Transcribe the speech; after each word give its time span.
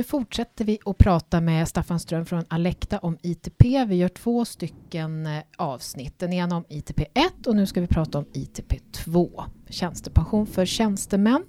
nu 0.00 0.04
fortsätter 0.04 0.64
vi 0.64 0.78
att 0.84 0.98
prata 0.98 1.40
med 1.40 1.68
Staffan 1.68 2.00
Ström 2.00 2.26
från 2.26 2.44
Alekta 2.48 2.98
om 2.98 3.18
ITP. 3.22 3.62
Vi 3.86 3.96
gör 3.96 4.08
två 4.08 4.44
stycken 4.44 5.26
eh, 5.26 5.42
avsnitt. 5.56 6.18
Den 6.18 6.32
ena 6.32 6.56
om 6.56 6.64
ITP 6.68 7.00
1 7.00 7.46
och 7.46 7.56
nu 7.56 7.66
ska 7.66 7.80
vi 7.80 7.86
prata 7.86 8.18
om 8.18 8.24
ITP 8.34 8.74
2. 8.92 9.44
Tjänstepension 9.70 10.46
för 10.46 10.66
tjänstemän. 10.66 11.44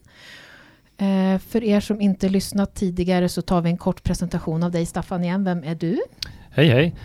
Eh, 0.97 1.39
för 1.39 1.63
er 1.63 1.79
som 1.79 2.01
inte 2.01 2.29
lyssnat 2.29 2.75
tidigare 2.75 3.29
så 3.29 3.41
tar 3.41 3.61
vi 3.61 3.69
en 3.69 3.77
kort 3.77 4.03
presentation 4.03 4.63
av 4.63 4.71
dig 4.71 4.85
Staffan 4.85 5.23
igen. 5.23 5.43
Vem 5.43 5.63
är 5.63 5.75
du? 5.75 6.01
Hej 6.49 6.67
hej! 6.67 6.95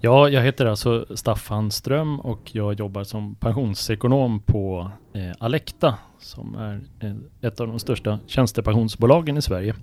Ja, 0.00 0.28
jag 0.28 0.42
heter 0.42 0.66
alltså 0.66 1.06
Staffan 1.16 1.70
Ström 1.70 2.20
och 2.20 2.54
jag 2.54 2.74
jobbar 2.74 3.04
som 3.04 3.34
pensionsekonom 3.34 4.40
på 4.40 4.90
eh, 5.14 5.32
Alekta 5.38 5.98
som 6.18 6.54
är 6.54 6.80
eh, 7.00 7.48
ett 7.48 7.60
av 7.60 7.66
de 7.66 7.78
största 7.78 8.18
tjänstepensionsbolagen 8.26 9.36
i 9.36 9.42
Sverige. 9.42 9.74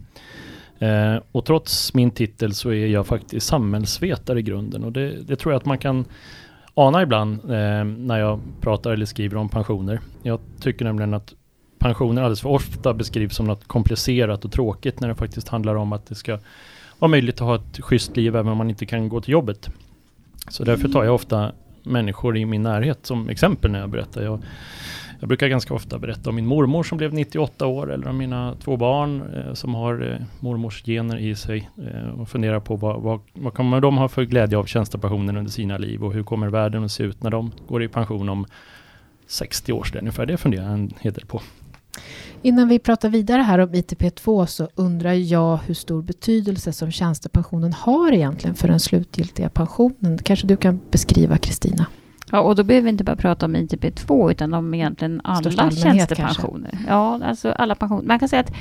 Eh, 0.84 1.22
och 1.32 1.46
trots 1.46 1.94
min 1.94 2.12
titel 2.12 2.54
så 2.54 2.70
är 2.70 2.88
jag 2.88 3.08
faktiskt 3.08 3.48
samhällsvetare 3.48 4.40
i 4.40 4.41
grunden 4.41 4.84
och 4.84 4.91
det, 4.91 5.22
det 5.22 5.36
tror 5.36 5.54
jag 5.54 5.60
att 5.60 5.66
man 5.66 5.78
kan 5.78 6.05
ana 6.74 7.02
ibland 7.02 7.40
eh, 7.40 7.84
när 7.84 8.20
jag 8.20 8.40
pratar 8.62 8.91
eller 8.91 9.05
skriver 9.05 9.38
om 9.38 9.50
pensioner. 9.50 10.00
Jag 10.24 10.40
tycker 10.60 10.86
nämligen 10.86 11.14
att 11.14 11.34
pensioner 11.80 12.22
alldeles 12.22 12.41
för 12.41 12.50
ofta 12.50 12.94
beskrivs 12.94 13.36
som 13.36 13.48
något 13.48 13.68
komplicerat 13.68 14.46
och 14.46 14.52
tråkigt 14.52 15.00
när 15.00 15.08
det 15.08 15.16
faktiskt 15.16 15.48
handlar 15.48 15.76
om 15.76 15.94
att 15.94 16.05
det 16.05 16.16
ska 16.16 16.40
vara 17.00 17.10
möjligt 17.10 17.36
att 17.36 17.48
ha 17.48 17.55
ett 17.55 17.80
schysst 17.80 18.18
liv 18.18 18.36
även 18.36 18.52
om 18.52 18.58
man 18.58 18.70
inte 18.70 18.86
kan 18.86 19.10
gå 19.10 19.22
till 19.22 19.32
jobbet. 19.32 19.70
Så 20.50 20.63
därför 20.63 20.90
tar 20.90 21.04
jag 21.04 21.16
ofta 21.16 21.52
människor 21.84 22.38
i 22.38 22.46
min 22.46 22.63
närhet 22.63 23.05
som 23.05 23.30
exempel 23.30 23.72
när 23.72 23.80
jag 23.80 23.90
berättar. 23.90 24.22
Jag, 24.22 24.44
jag 25.23 25.27
brukar 25.27 25.48
ganska 25.48 25.73
ofta 25.73 26.00
berätta 26.00 26.30
om 26.30 26.36
min 26.36 26.45
mormor 26.45 26.84
som 26.84 26.98
blev 26.98 27.13
98 27.13 27.66
år 27.68 27.94
eller 27.94 28.08
om 28.08 28.18
mina 28.18 28.55
två 28.63 28.77
barn 28.77 29.23
eh, 29.36 29.54
som 29.54 29.76
har 29.76 30.12
eh, 30.12 30.26
mormors 30.40 30.84
gener 30.84 31.18
i 31.18 31.35
sig 31.35 31.70
eh, 31.77 32.20
och 32.20 32.29
funderar 32.29 32.60
på 32.60 32.76
vad, 32.76 33.02
vad, 33.02 33.20
vad 33.34 33.54
kommer 33.54 33.82
de 33.82 33.98
ha 33.98 34.07
för 34.07 34.24
glädje 34.24 34.57
av 34.57 34.66
tjänstepensionen 34.66 35.38
under 35.38 35.51
sina 35.51 35.77
liv 35.77 36.04
och 36.04 36.13
hur 36.13 36.24
kommer 36.24 36.48
världen 36.48 36.84
att 36.84 36.91
se 36.91 37.04
ut 37.04 37.24
när 37.24 37.29
de 37.29 37.51
går 37.68 37.84
i 37.84 37.88
pension 37.88 38.29
om 38.29 38.46
60 39.27 39.74
år 39.74 39.88
ungefär. 39.99 40.26
Det 40.26 40.38
funderar 40.38 40.63
jag 40.63 40.74
en 40.74 40.94
hel 40.99 41.13
del 41.13 41.26
på. 41.26 41.41
Innan 42.41 42.68
vi 42.68 42.79
pratar 42.79 43.10
vidare 43.10 43.41
här 43.41 43.60
om 43.60 43.70
ITP2 43.70 44.46
så 44.46 44.70
undrar 44.76 45.13
jag 45.13 45.57
hur 45.57 45.74
stor 45.74 46.01
betydelse 46.01 46.74
som 46.74 46.91
tjänstepensionen 46.91 47.74
har 47.74 48.12
egentligen 48.12 48.55
för 48.55 48.68
den 48.68 48.79
slutgiltiga 48.79 49.49
pensionen. 49.49 50.18
Kanske 50.18 50.48
du 50.48 50.57
kan 50.57 50.79
beskriva 50.91 51.38
Kristina? 51.38 51.85
Ja, 52.32 52.40
och 52.40 52.55
då 52.55 52.63
behöver 52.63 52.84
vi 52.84 52.90
inte 52.90 53.04
bara 53.04 53.16
prata 53.16 53.46
om 53.46 53.55
ITP2 53.55 54.32
utan 54.32 54.54
om 54.54 54.74
egentligen 54.74 55.21
alla 55.24 55.71
tjänstepensioner. 55.71 56.70
Kanske. 56.70 56.90
Ja, 56.90 57.20
alltså 57.24 57.52
alla 57.52 57.76
pensioner. 57.76 58.04
Man 58.04 58.20
kan 58.20 58.29
säga 58.29 58.40
att 58.40 58.54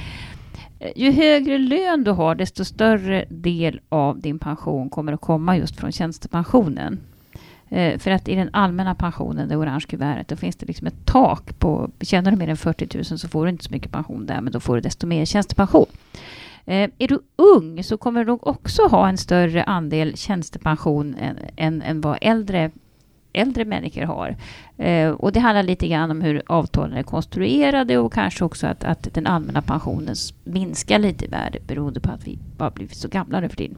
eh, 0.80 0.90
ju 0.96 1.10
högre 1.10 1.58
lön 1.58 2.04
du 2.04 2.10
har, 2.10 2.34
desto 2.34 2.64
större 2.64 3.24
del 3.28 3.80
av 3.88 4.20
din 4.20 4.38
pension 4.38 4.90
kommer 4.90 5.12
att 5.12 5.20
komma 5.20 5.56
just 5.56 5.76
från 5.76 5.92
tjänstepensionen. 5.92 7.00
Eh, 7.68 7.98
för 7.98 8.10
att 8.10 8.28
i 8.28 8.34
den 8.34 8.50
allmänna 8.52 8.94
pensionen, 8.94 9.48
det 9.48 9.56
orange 9.56 9.84
kuvertet, 9.88 10.28
då 10.28 10.36
finns 10.36 10.56
det 10.56 10.66
liksom 10.66 10.86
ett 10.86 11.06
tak 11.06 11.58
på, 11.58 11.90
tjänar 12.00 12.30
du 12.30 12.36
mer 12.36 12.48
än 12.48 12.56
40 12.56 12.96
000 12.96 13.04
så 13.04 13.28
får 13.28 13.44
du 13.44 13.50
inte 13.50 13.64
så 13.64 13.70
mycket 13.70 13.92
pension 13.92 14.26
där, 14.26 14.40
men 14.40 14.52
då 14.52 14.60
får 14.60 14.74
du 14.74 14.80
desto 14.80 15.06
mer 15.06 15.24
tjänstepension. 15.24 15.86
Eh, 16.64 16.90
är 16.98 17.08
du 17.08 17.18
ung 17.36 17.84
så 17.84 17.96
kommer 17.96 18.20
du 18.20 18.26
nog 18.26 18.46
också 18.46 18.82
ha 18.82 19.08
en 19.08 19.18
större 19.18 19.64
andel 19.64 20.16
tjänstepension 20.16 21.14
än, 21.14 21.36
än, 21.56 21.82
än 21.82 22.00
vad 22.00 22.18
äldre 22.20 22.70
äldre 23.32 23.64
människor 23.64 24.02
har. 24.02 24.36
Eh, 24.76 25.10
och 25.10 25.32
det 25.32 25.40
handlar 25.40 25.62
lite 25.62 25.88
grann 25.88 26.10
om 26.10 26.20
hur 26.20 26.42
avtalen 26.46 26.98
är 26.98 27.02
konstruerade 27.02 27.98
och 27.98 28.12
kanske 28.12 28.44
också 28.44 28.66
att, 28.66 28.84
att 28.84 29.14
den 29.14 29.26
allmänna 29.26 29.62
pensionen 29.62 30.14
minskar 30.44 30.98
lite 30.98 31.24
i 31.24 31.28
värde 31.28 31.58
beroende 31.66 32.00
på 32.00 32.10
att 32.10 32.26
vi 32.26 32.38
bara 32.56 32.70
blivit 32.70 32.96
så 32.96 33.08
gamla 33.08 33.40
nu 33.40 33.48
för 33.48 33.56
tiden. 33.56 33.76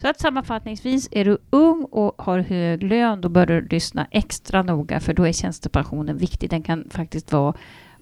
Så 0.00 0.08
att 0.08 0.20
sammanfattningsvis, 0.20 1.08
är 1.10 1.24
du 1.24 1.38
ung 1.50 1.84
och 1.84 2.14
har 2.18 2.38
hög 2.38 2.82
lön, 2.82 3.20
då 3.20 3.28
bör 3.28 3.46
du 3.46 3.60
lyssna 3.60 4.06
extra 4.10 4.62
noga, 4.62 5.00
för 5.00 5.14
då 5.14 5.26
är 5.26 5.32
tjänstepensionen 5.32 6.16
viktig. 6.16 6.50
Den 6.50 6.62
kan 6.62 6.84
faktiskt 6.90 7.32
vara 7.32 7.54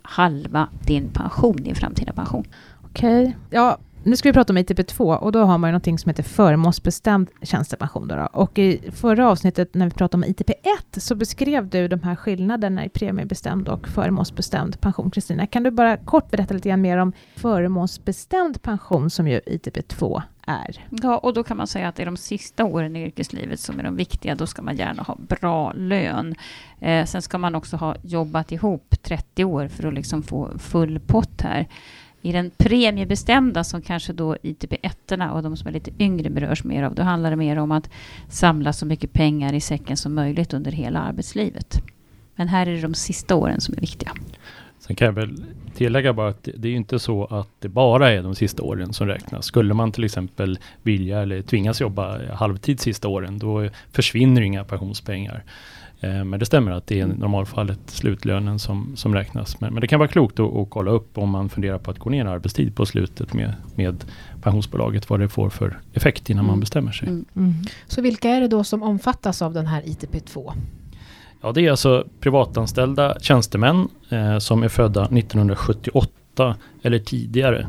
halva 0.02 0.68
din 0.86 1.08
pension, 1.08 1.56
din 1.56 1.74
framtida 1.74 2.12
pension. 2.12 2.44
Okej. 2.84 3.22
Okay. 3.22 3.34
Ja, 3.50 3.78
nu 4.06 4.16
ska 4.16 4.28
vi 4.28 4.32
prata 4.32 4.52
om 4.52 4.58
ITP2 4.58 5.16
och 5.16 5.32
då 5.32 5.44
har 5.44 5.58
man 5.58 5.68
ju 5.68 5.72
någonting 5.72 5.98
som 5.98 6.08
heter 6.08 6.22
förmånsbestämd 6.22 7.30
tjänstepension. 7.42 8.08
Då, 8.08 8.28
Och 8.32 8.58
i 8.58 8.90
förra 8.92 9.30
avsnittet 9.30 9.74
när 9.74 9.86
vi 9.86 9.90
pratade 9.90 10.26
om 10.26 10.32
ITP1 10.34 10.98
så 10.98 11.14
beskrev 11.14 11.68
du 11.68 11.88
de 11.88 12.02
här 12.02 12.16
skillnaderna 12.16 12.84
i 12.84 12.88
premiebestämd 12.88 13.68
och 13.68 13.88
förmånsbestämd 13.88 14.80
pension. 14.80 15.10
Kristina, 15.10 15.46
kan 15.46 15.62
du 15.62 15.70
bara 15.70 15.96
kort 15.96 16.30
berätta 16.30 16.54
lite 16.54 16.68
grann 16.68 16.80
mer 16.80 16.98
om 16.98 17.12
förmånsbestämd 17.36 18.62
pension 18.62 19.10
som 19.10 19.28
ju 19.28 19.40
ITP2 19.40 20.22
är? 20.46 20.86
Ja, 20.90 21.18
och 21.18 21.34
då 21.34 21.44
kan 21.44 21.56
man 21.56 21.66
säga 21.66 21.88
att 21.88 21.96
det 21.96 22.02
är 22.02 22.06
de 22.06 22.16
sista 22.16 22.64
åren 22.64 22.96
i 22.96 23.04
yrkeslivet 23.04 23.60
som 23.60 23.78
är 23.78 23.84
de 23.84 23.96
viktiga. 23.96 24.34
Då 24.34 24.46
ska 24.46 24.62
man 24.62 24.76
gärna 24.76 25.02
ha 25.02 25.16
bra 25.28 25.72
lön. 25.72 26.34
Eh, 26.80 27.04
sen 27.04 27.22
ska 27.22 27.38
man 27.38 27.54
också 27.54 27.76
ha 27.76 27.96
jobbat 28.02 28.52
ihop 28.52 28.94
30 29.02 29.44
år 29.44 29.68
för 29.68 29.88
att 29.88 29.94
liksom 29.94 30.22
få 30.22 30.58
full 30.58 31.00
pott 31.00 31.40
här. 31.40 31.66
I 32.26 32.32
den 32.32 32.50
premiebestämda 32.56 33.64
som 33.64 33.82
kanske 33.82 34.12
då 34.12 34.36
ITP-1 34.42 35.32
och 35.32 35.42
de 35.42 35.56
som 35.56 35.68
är 35.68 35.72
lite 35.72 35.90
yngre 35.98 36.30
berörs 36.30 36.64
mer 36.64 36.82
av, 36.82 36.94
då 36.94 37.02
handlar 37.02 37.30
det 37.30 37.36
mer 37.36 37.56
om 37.56 37.72
att 37.72 37.90
samla 38.28 38.72
så 38.72 38.86
mycket 38.86 39.12
pengar 39.12 39.52
i 39.52 39.60
säcken 39.60 39.96
som 39.96 40.14
möjligt 40.14 40.54
under 40.54 40.72
hela 40.72 41.00
arbetslivet. 41.00 41.82
Men 42.36 42.48
här 42.48 42.66
är 42.66 42.72
det 42.72 42.80
de 42.80 42.94
sista 42.94 43.34
åren 43.34 43.60
som 43.60 43.74
är 43.74 43.80
viktiga. 43.80 44.12
Sen 44.78 44.96
kan 44.96 45.06
jag 45.06 45.12
väl 45.12 45.44
tillägga 45.74 46.12
bara 46.12 46.28
att 46.28 46.48
det 46.56 46.68
är 46.68 46.72
inte 46.72 46.98
så 46.98 47.24
att 47.24 47.48
det 47.58 47.68
bara 47.68 48.12
är 48.12 48.22
de 48.22 48.34
sista 48.34 48.62
åren 48.62 48.92
som 48.92 49.06
räknas. 49.06 49.46
Skulle 49.46 49.74
man 49.74 49.92
till 49.92 50.04
exempel 50.04 50.58
vilja 50.82 51.20
eller 51.20 51.42
tvingas 51.42 51.80
jobba 51.80 52.34
halvtid 52.34 52.80
sista 52.80 53.08
åren, 53.08 53.38
då 53.38 53.68
försvinner 53.92 54.42
inga 54.42 54.64
pensionspengar. 54.64 55.44
Eh, 56.00 56.24
men 56.24 56.40
det 56.40 56.46
stämmer 56.46 56.72
att 56.72 56.86
det 56.86 57.00
är 57.00 57.06
i 57.06 57.08
normalfallet 57.08 57.78
slutlönen 57.86 58.58
som, 58.58 58.96
som 58.96 59.14
räknas. 59.14 59.60
Men, 59.60 59.74
men 59.74 59.80
det 59.80 59.86
kan 59.86 59.98
vara 59.98 60.08
klokt 60.08 60.40
att, 60.40 60.56
att, 60.56 60.70
kolla 60.70 60.90
upp 60.90 61.18
om 61.18 61.30
man 61.30 61.48
funderar 61.48 61.78
på 61.78 61.90
att 61.90 61.98
gå 61.98 62.10
ner 62.10 62.24
arbetstid 62.24 62.76
på 62.76 62.86
slutet 62.86 63.34
med, 63.34 63.54
med 63.74 64.04
pensionsbolaget, 64.42 65.10
vad 65.10 65.20
det 65.20 65.28
får 65.28 65.50
för 65.50 65.78
effekt 65.92 66.30
innan 66.30 66.44
mm. 66.44 66.50
man 66.50 66.60
bestämmer 66.60 66.92
sig. 66.92 67.08
Mm. 67.08 67.24
Mm. 67.36 67.54
Så 67.86 68.02
vilka 68.02 68.28
är 68.30 68.40
det 68.40 68.48
då 68.48 68.64
som 68.64 68.82
omfattas 68.82 69.42
av 69.42 69.52
den 69.52 69.66
här 69.66 69.82
ITP2? 69.82 70.52
Ja, 71.42 71.52
det 71.52 71.66
är 71.66 71.70
alltså 71.70 72.04
privatanställda 72.20 73.20
tjänstemän 73.20 73.88
eh, 74.08 74.38
som 74.38 74.62
är 74.62 74.68
födda 74.68 75.04
1978 75.04 76.56
eller 76.82 76.98
tidigare. 76.98 77.66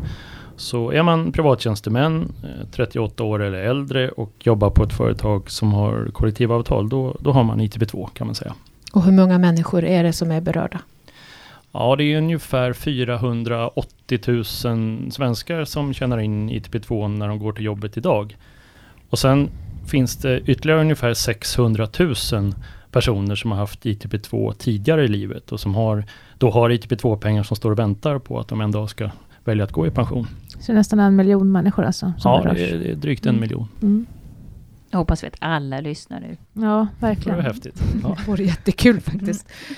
Så 0.57 0.91
är 0.91 1.03
man 1.03 1.31
privattjänstemän, 1.31 2.33
38 2.71 3.23
eh, 3.23 3.29
år 3.29 3.43
eller 3.43 3.57
äldre 3.57 4.09
och 4.09 4.31
jobbar 4.39 4.69
på 4.69 4.83
ett 4.83 4.93
företag 4.93 5.49
som 5.49 5.73
har 5.73 6.09
kollektivavtal, 6.13 6.89
då, 6.89 7.15
då 7.19 7.31
har 7.31 7.43
man 7.43 7.61
ITP2 7.61 8.09
kan 8.13 8.27
man 8.27 8.35
säga. 8.35 8.53
Och 8.93 9.03
hur 9.03 9.11
många 9.11 9.37
människor 9.37 9.83
är 9.83 10.03
det 10.03 10.13
som 10.13 10.31
är 10.31 10.41
berörda? 10.41 10.79
Ja, 11.71 11.95
det 11.95 12.03
är 12.03 12.17
ungefär 12.17 12.73
480 12.73 14.19
000 14.27 14.45
svenskar 15.11 15.65
som 15.65 15.93
tjänar 15.93 16.17
in 16.17 16.49
ITP2 16.49 17.07
när 17.07 17.27
de 17.27 17.39
går 17.39 17.53
till 17.53 17.65
jobbet 17.65 17.97
idag. 17.97 18.37
Och 19.09 19.19
sen 19.19 19.49
finns 19.87 20.17
det 20.17 20.39
ytterligare 20.39 20.81
ungefär 20.81 21.13
600 21.13 21.87
000 21.99 22.15
personer 22.91 23.35
som 23.35 23.51
har 23.51 23.57
haft 23.57 23.85
ITP2 23.85 24.53
tidigare 24.53 25.03
i 25.03 25.07
livet 25.07 25.51
och 25.51 25.59
som 25.59 25.75
har, 25.75 26.03
då 26.37 26.49
har 26.49 26.69
ITP2-pengar 26.69 27.43
som 27.43 27.57
står 27.57 27.71
och 27.71 27.79
väntar 27.79 28.19
på 28.19 28.39
att 28.39 28.47
de 28.47 28.61
en 28.61 28.71
dag 28.71 28.89
ska 28.89 29.09
välja 29.47 29.63
att 29.63 29.71
gå 29.71 29.87
i 29.87 29.91
pension. 29.91 30.27
Så 30.59 30.73
nästan 30.73 30.99
en 30.99 31.15
miljon 31.15 31.51
människor 31.51 31.83
alltså? 31.83 32.13
ja, 32.23 32.53
det 32.53 32.69
är, 32.69 32.77
det 32.77 32.91
är, 32.91 32.95
drygt 32.95 33.25
en 33.25 33.29
mm. 33.29 33.41
miljon. 33.41 33.67
Mm. 33.81 34.05
Jag 34.89 34.99
hoppas 34.99 35.23
vi 35.23 35.27
att 35.27 35.37
alla 35.39 35.81
lyssnar 35.81 36.19
nu. 36.19 36.37
Ja, 36.53 36.87
verkligen. 36.99 37.37
Det 37.37 37.43
vore 37.43 37.53
häftigt. 37.53 37.83
Ja. 38.03 38.15
det 38.17 38.31
vore 38.31 38.43
jättekul 38.43 39.01
faktiskt. 39.01 39.47
Mm. 39.67 39.77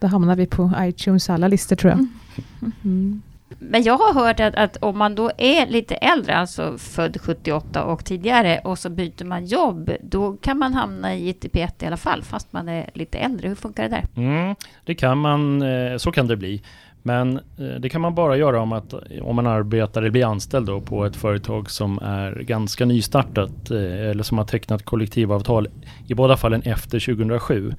Då 0.00 0.06
hamnar 0.06 0.36
vi 0.36 0.46
på 0.46 0.72
iTunes 0.78 1.30
alla 1.30 1.48
listor 1.48 1.76
tror 1.76 1.90
jag. 1.90 1.98
Mm. 1.98 2.72
mm. 2.84 3.22
Men 3.58 3.82
jag 3.82 3.98
har 3.98 4.14
hört 4.14 4.40
att, 4.40 4.54
att, 4.54 4.76
om 4.76 4.98
man 4.98 5.14
då 5.14 5.30
är 5.38 5.66
lite 5.66 5.94
äldre, 5.94 6.36
alltså 6.36 6.78
född 6.78 7.20
78 7.20 7.84
och 7.84 8.04
tidigare, 8.04 8.60
och 8.64 8.78
så 8.78 8.90
byter 8.90 9.24
man 9.24 9.46
jobb, 9.46 9.92
då 10.02 10.36
kan 10.36 10.58
man 10.58 10.74
hamna 10.74 11.14
i 11.14 11.32
ITP1 11.32 11.84
i 11.84 11.86
alla 11.86 11.96
fall, 11.96 12.22
fast 12.22 12.52
man 12.52 12.68
är 12.68 12.90
lite 12.94 13.18
äldre. 13.18 13.48
Hur 13.48 13.54
funkar 13.54 13.82
det 13.82 13.88
där? 13.88 14.04
Mm, 14.22 14.54
det 14.84 14.94
kan 14.94 15.18
man, 15.18 15.62
eh, 15.62 15.96
så 15.96 16.12
kan 16.12 16.26
det 16.26 16.36
bli. 16.36 16.62
Men 17.02 17.36
eh, 17.36 17.80
det 17.80 17.88
kan 17.88 18.00
man 18.00 18.14
bara 18.14 18.36
göra 18.36 18.60
om, 18.60 18.72
att, 18.72 18.94
om 19.22 19.36
man 19.36 19.46
arbetar 19.46 20.00
eller 20.00 20.10
blir 20.10 20.26
anställd 20.26 20.66
då 20.66 20.80
på 20.80 21.04
ett 21.04 21.16
företag 21.16 21.70
som 21.70 21.98
är 21.98 22.42
ganska 22.42 22.84
nystartat 22.84 23.70
eh, 23.70 24.10
eller 24.10 24.22
som 24.22 24.38
har 24.38 24.44
tecknat 24.44 24.84
kollektivavtal 24.84 25.68
i 26.06 26.14
båda 26.14 26.36
fallen 26.36 26.62
efter 26.62 27.00
2007. 27.00 27.74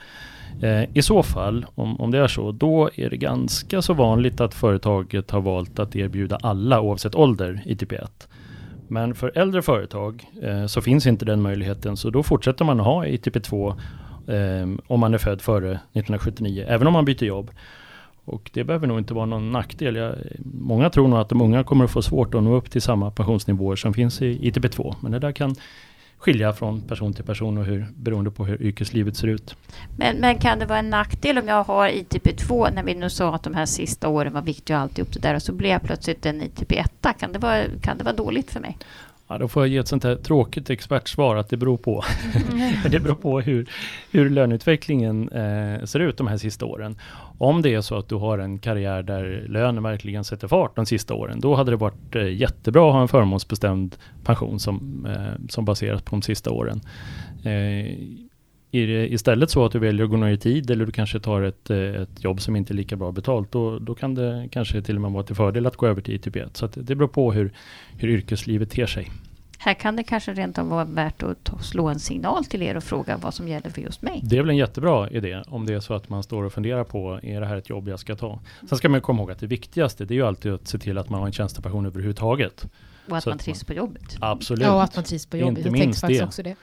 Eh, 0.62 0.84
I 0.94 1.02
så 1.02 1.24
fall, 1.24 1.66
om, 1.76 2.02
om 2.02 2.12
det 2.12 2.18
är 2.18 2.28
så, 2.28 2.52
då 2.52 2.90
är 2.96 3.10
det 3.10 3.18
ganska 3.18 3.82
så 3.82 3.94
vanligt 3.94 4.42
att 4.42 4.54
företaget 4.54 5.32
har 5.32 5.42
valt 5.42 5.80
att 5.80 5.96
erbjuda 5.96 6.38
alla 6.42 6.82
oavsett 6.82 7.16
ålder 7.16 7.62
ITP1. 7.66 8.10
Men 8.88 9.16
för 9.16 9.32
äldre 9.36 9.62
företag 9.62 10.26
så 10.68 10.82
finns 10.82 11.08
inte 11.08 11.26
den 11.26 11.42
möjligheten 11.42 11.98
så 11.98 12.10
då 12.10 12.24
fortsätter 12.24 12.66
man 12.66 12.80
att 12.80 12.86
ha 12.86 13.06
ITP2 13.06 13.76
om 14.88 15.00
man 15.00 15.14
är 15.14 15.18
född 15.18 15.42
före 15.42 15.72
1979, 15.72 16.66
även 16.68 16.88
om 16.88 16.94
man 16.94 17.06
byter 17.06 17.24
jobb. 17.24 17.52
Och 18.26 18.50
det 18.54 18.64
behöver 18.64 18.88
nog 18.88 18.98
inte 18.98 19.14
vara 19.14 19.26
någon 19.26 19.52
nackdel. 19.52 19.96
Jag, 19.96 20.16
många 20.44 20.90
tror 20.90 21.08
nog 21.08 21.20
att 21.20 21.30
de 21.30 21.42
unga 21.42 21.64
kommer 21.64 21.86
att 21.86 21.92
få 21.92 22.02
svårt 22.02 22.36
att 22.36 22.44
nå 22.44 22.56
upp 22.56 22.72
till 22.72 22.82
samma 22.82 23.12
pensionsnivåer 23.12 23.76
som 23.76 23.94
finns 23.94 24.22
i 24.22 24.52
ITP2. 24.52 24.96
Men 25.02 25.12
det 25.12 25.20
där 25.20 25.32
kan 25.32 25.56
skilja 26.18 26.54
från 26.54 26.82
person 26.82 27.14
till 27.14 27.24
person 27.24 27.58
och 27.58 27.66
hur, 27.66 27.86
beroende 27.96 28.32
på 28.32 28.46
hur 28.46 28.62
yrkeslivet 28.62 29.18
ser 29.18 29.28
ut. 29.28 29.56
Men, 29.98 30.18
men 30.18 30.38
kan 30.38 30.60
det 30.60 30.66
vara 30.66 30.80
en 30.80 30.90
nackdel 30.90 31.38
om 31.38 31.48
jag 31.48 31.64
har 31.64 31.90
ITP2 31.90 32.74
när 32.74 32.84
vi 32.84 32.96
nu 32.96 33.10
sa 33.10 33.36
att 33.36 33.44
de 33.44 33.54
här 33.54 33.66
sista 33.66 34.08
åren 34.08 34.34
var 34.34 34.42
viktiga 34.42 34.78
och 34.78 34.82
alltihop 34.82 35.14
det 35.14 35.20
där 35.20 35.36
och 35.36 35.42
så 35.42 35.54
blir 35.54 35.70
jag 35.70 35.82
plötsligt 35.82 36.26
en 36.26 36.42
ITP1? 36.42 37.14
Kan 37.20 37.34
det 37.34 37.40
vara, 37.40 37.64
kan 37.82 37.98
det 37.98 38.04
vara 38.04 38.16
dåligt 38.16 38.52
för 38.52 38.60
mig? 38.60 38.78
Ja, 39.34 39.38
då 39.38 39.48
får 39.48 39.64
jag 39.64 39.68
ge 39.68 39.78
ett 39.78 39.88
sånt 39.88 40.04
här 40.04 40.16
tråkigt 40.16 40.70
expertsvar 40.70 41.36
att 41.36 41.50
det 41.50 41.58
beror 41.58 41.78
på. 41.78 42.04
Mm. 42.52 42.74
det 42.92 43.00
beror 43.00 43.16
på 43.16 43.40
hur, 43.40 43.70
hur 44.12 44.30
löneutvecklingen 44.30 45.30
eh, 45.30 45.84
ser 45.86 46.00
ut 46.00 46.18
de 46.18 46.28
här 46.28 46.38
sista 46.38 46.66
åren. 46.66 46.98
Om 47.38 47.62
det 47.62 47.74
är 47.74 47.82
så 47.82 47.98
att 47.98 48.10
du 48.10 48.16
har 48.16 48.38
en 48.38 48.60
karriär 48.60 49.04
där 49.04 49.46
lönen 49.50 49.84
verkligen 49.84 50.24
sätter 50.24 50.48
fart 50.48 50.76
de 50.76 50.86
sista 50.86 51.14
åren, 51.14 51.40
då 51.40 51.56
hade 51.56 51.72
det 51.72 51.78
varit 51.78 52.16
eh, 52.16 52.34
jättebra 52.34 52.88
att 52.88 52.94
ha 52.94 53.02
en 53.02 53.08
förmånsbestämd 53.08 53.96
pension 54.24 54.60
som, 54.60 55.06
eh, 55.10 55.46
som 55.50 55.66
baseras 55.66 56.02
på 56.02 56.10
de 56.10 56.22
sista 56.22 56.52
åren. 56.52 56.82
Är 58.76 58.88
det 58.88 59.14
istället 59.14 59.50
så 59.50 59.66
att 59.66 59.72
du 59.72 59.80
väljer 59.80 60.04
att 60.04 60.10
gå 60.10 60.18
ner 60.18 60.32
i 60.32 60.38
tid 60.38 60.72
eller 60.72 60.86
du 60.86 60.92
kanske 60.92 61.20
tar 61.20 61.42
ett, 61.42 61.70
eh, 61.70 61.78
ett 61.78 62.24
jobb 62.24 62.42
som 62.42 62.56
inte 62.56 62.74
är 62.74 62.76
lika 62.76 62.96
bra 62.96 63.12
betalt, 63.12 63.52
då, 63.52 63.80
då 63.80 63.96
kan 63.96 64.16
det 64.16 64.48
kanske 64.52 64.82
till 64.82 64.96
och 64.96 65.02
med 65.02 65.12
vara 65.12 65.24
till 65.24 65.36
fördel 65.36 65.66
att 65.66 65.76
gå 65.76 65.88
över 65.88 66.02
till 66.02 66.20
ITP1. 66.20 66.50
Så 66.54 66.68
det 66.68 66.96
beror 66.96 67.08
på 67.08 67.34
hur, 67.34 67.54
hur 67.98 68.10
yrkeslivet 68.10 68.70
ter 68.70 68.86
sig. 68.86 69.12
Här 69.58 69.74
kan 69.74 69.96
det 69.96 70.04
kanske 70.04 70.34
rent 70.34 70.58
av 70.58 70.68
vara 70.68 70.86
värt 70.86 71.24
att 71.24 71.44
ta, 71.44 71.60
slå 71.60 71.88
en 71.88 72.00
signal 72.00 72.46
till 72.46 72.62
er 72.62 72.78
och 72.78 72.84
fråga 72.84 73.18
vad 73.18 73.34
som 73.34 73.48
gäller 73.48 73.70
för 73.70 73.82
just 73.82 74.02
mig. 74.02 74.20
Det 74.24 74.38
är 74.38 74.42
väl 74.42 74.50
en 74.50 74.58
jättebra 74.58 75.10
idé 75.10 75.44
om 75.48 75.66
det 75.66 75.74
är 75.74 75.80
så 75.80 75.94
att 75.94 76.10
man 76.10 76.24
står 76.24 76.44
och 76.44 76.54
funderar 76.54 76.84
på, 76.84 77.20
är 77.24 77.40
det 77.40 77.46
här 77.46 77.58
ett 77.58 77.70
jobb 77.70 77.88
jag 77.90 78.00
ska 78.00 78.16
ta? 78.16 78.40
Sen 78.70 78.78
ska 78.78 78.90
man 78.90 79.02
komma 79.02 79.22
ihåg 79.22 79.32
att 79.32 79.40
det 79.40 79.48
viktigaste, 79.48 80.06
det 80.06 80.14
är 80.14 80.16
ju 80.16 80.28
alltid 80.28 80.54
att 80.54 80.68
se 80.68 80.80
till 80.80 80.98
att 80.98 81.10
man 81.10 81.20
har 81.20 81.28
en 81.28 81.34
tjänstepension 81.34 81.86
överhuvudtaget. 81.86 82.68
Och 83.10 83.18
att 83.18 83.24
så 83.24 83.30
man 83.30 83.40
trivs 83.40 83.64
på 83.64 83.74
jobbet. 83.74 84.18
Absolut. 84.20 84.64
Ja, 84.64 84.76
och 84.76 84.84
att 84.84 84.96
man 84.96 85.04
trivs 85.06 85.26
på 85.26 85.38
jobbet. 85.38 85.58
Inte 85.58 85.70
jag 85.70 85.86
minst 85.86 86.08
det. 86.08 86.24
Också 86.24 86.44
det. 86.44 86.56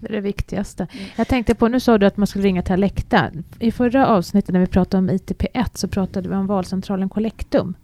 Det 0.00 0.08
är 0.08 0.12
det 0.12 0.20
viktigaste. 0.20 0.86
Jag 1.16 1.28
tänkte 1.28 1.54
på, 1.54 1.68
nu 1.68 1.80
sa 1.80 1.98
du 1.98 2.06
att 2.06 2.16
man 2.16 2.26
skulle 2.26 2.44
ringa 2.44 2.62
till 2.62 2.72
Alekta. 2.72 3.30
I 3.58 3.72
förra 3.72 4.06
avsnittet 4.06 4.52
när 4.52 4.60
vi 4.60 4.66
pratade 4.66 4.98
om 4.98 5.10
ITP1 5.10 5.68
så 5.74 5.88
pratade 5.88 6.28
vi 6.28 6.34
om 6.34 6.46
valcentralen 6.46 7.08
Collectum. 7.08 7.74